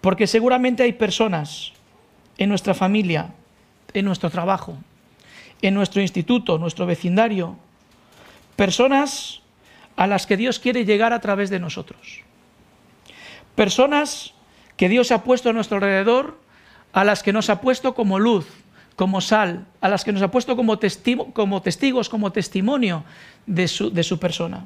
Porque 0.00 0.26
seguramente 0.26 0.82
hay 0.82 0.92
personas 0.92 1.72
en 2.40 2.48
nuestra 2.48 2.72
familia, 2.74 3.34
en 3.92 4.06
nuestro 4.06 4.30
trabajo, 4.30 4.78
en 5.60 5.74
nuestro 5.74 6.00
instituto, 6.00 6.58
nuestro 6.58 6.86
vecindario, 6.86 7.56
personas 8.56 9.42
a 9.94 10.06
las 10.06 10.26
que 10.26 10.38
Dios 10.38 10.58
quiere 10.58 10.86
llegar 10.86 11.12
a 11.12 11.20
través 11.20 11.50
de 11.50 11.60
nosotros. 11.60 12.22
Personas 13.54 14.32
que 14.78 14.88
Dios 14.88 15.12
ha 15.12 15.22
puesto 15.22 15.50
a 15.50 15.52
nuestro 15.52 15.76
alrededor, 15.76 16.40
a 16.94 17.04
las 17.04 17.22
que 17.22 17.34
nos 17.34 17.50
ha 17.50 17.60
puesto 17.60 17.94
como 17.94 18.18
luz, 18.18 18.48
como 18.96 19.20
sal, 19.20 19.66
a 19.82 19.90
las 19.90 20.02
que 20.02 20.12
nos 20.12 20.22
ha 20.22 20.30
puesto 20.30 20.56
como, 20.56 20.80
como 21.34 21.60
testigos, 21.60 22.08
como 22.08 22.32
testimonio 22.32 23.04
de 23.44 23.68
su 23.68 24.18
persona. 24.18 24.64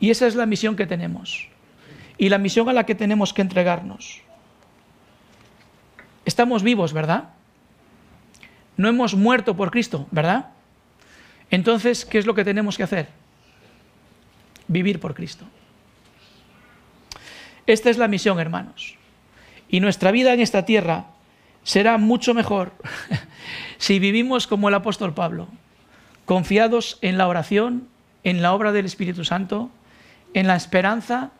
Y 0.00 0.10
esa 0.10 0.26
es 0.26 0.34
la 0.34 0.46
misión 0.46 0.74
que 0.74 0.86
tenemos. 0.86 1.48
Y 2.18 2.30
la 2.30 2.38
misión 2.38 2.68
a 2.68 2.72
la 2.72 2.84
que 2.84 2.96
tenemos 2.96 3.32
que 3.32 3.42
entregarnos. 3.42 4.22
Estamos 6.28 6.62
vivos, 6.62 6.92
¿verdad? 6.92 7.30
No 8.76 8.86
hemos 8.86 9.14
muerto 9.14 9.56
por 9.56 9.70
Cristo, 9.70 10.06
¿verdad? 10.10 10.50
Entonces, 11.50 12.04
¿qué 12.04 12.18
es 12.18 12.26
lo 12.26 12.34
que 12.34 12.44
tenemos 12.44 12.76
que 12.76 12.82
hacer? 12.82 13.08
Vivir 14.66 15.00
por 15.00 15.14
Cristo. 15.14 15.46
Esta 17.66 17.88
es 17.88 17.96
la 17.96 18.08
misión, 18.08 18.38
hermanos. 18.40 18.96
Y 19.70 19.80
nuestra 19.80 20.10
vida 20.10 20.34
en 20.34 20.40
esta 20.40 20.66
tierra 20.66 21.06
será 21.62 21.96
mucho 21.96 22.34
mejor 22.34 22.72
si 23.78 23.98
vivimos 23.98 24.46
como 24.46 24.68
el 24.68 24.74
apóstol 24.74 25.14
Pablo, 25.14 25.48
confiados 26.26 26.98
en 27.00 27.16
la 27.16 27.26
oración, 27.26 27.88
en 28.22 28.42
la 28.42 28.52
obra 28.52 28.72
del 28.72 28.84
Espíritu 28.84 29.24
Santo, 29.24 29.70
en 30.34 30.46
la 30.46 30.56
esperanza, 30.56 31.30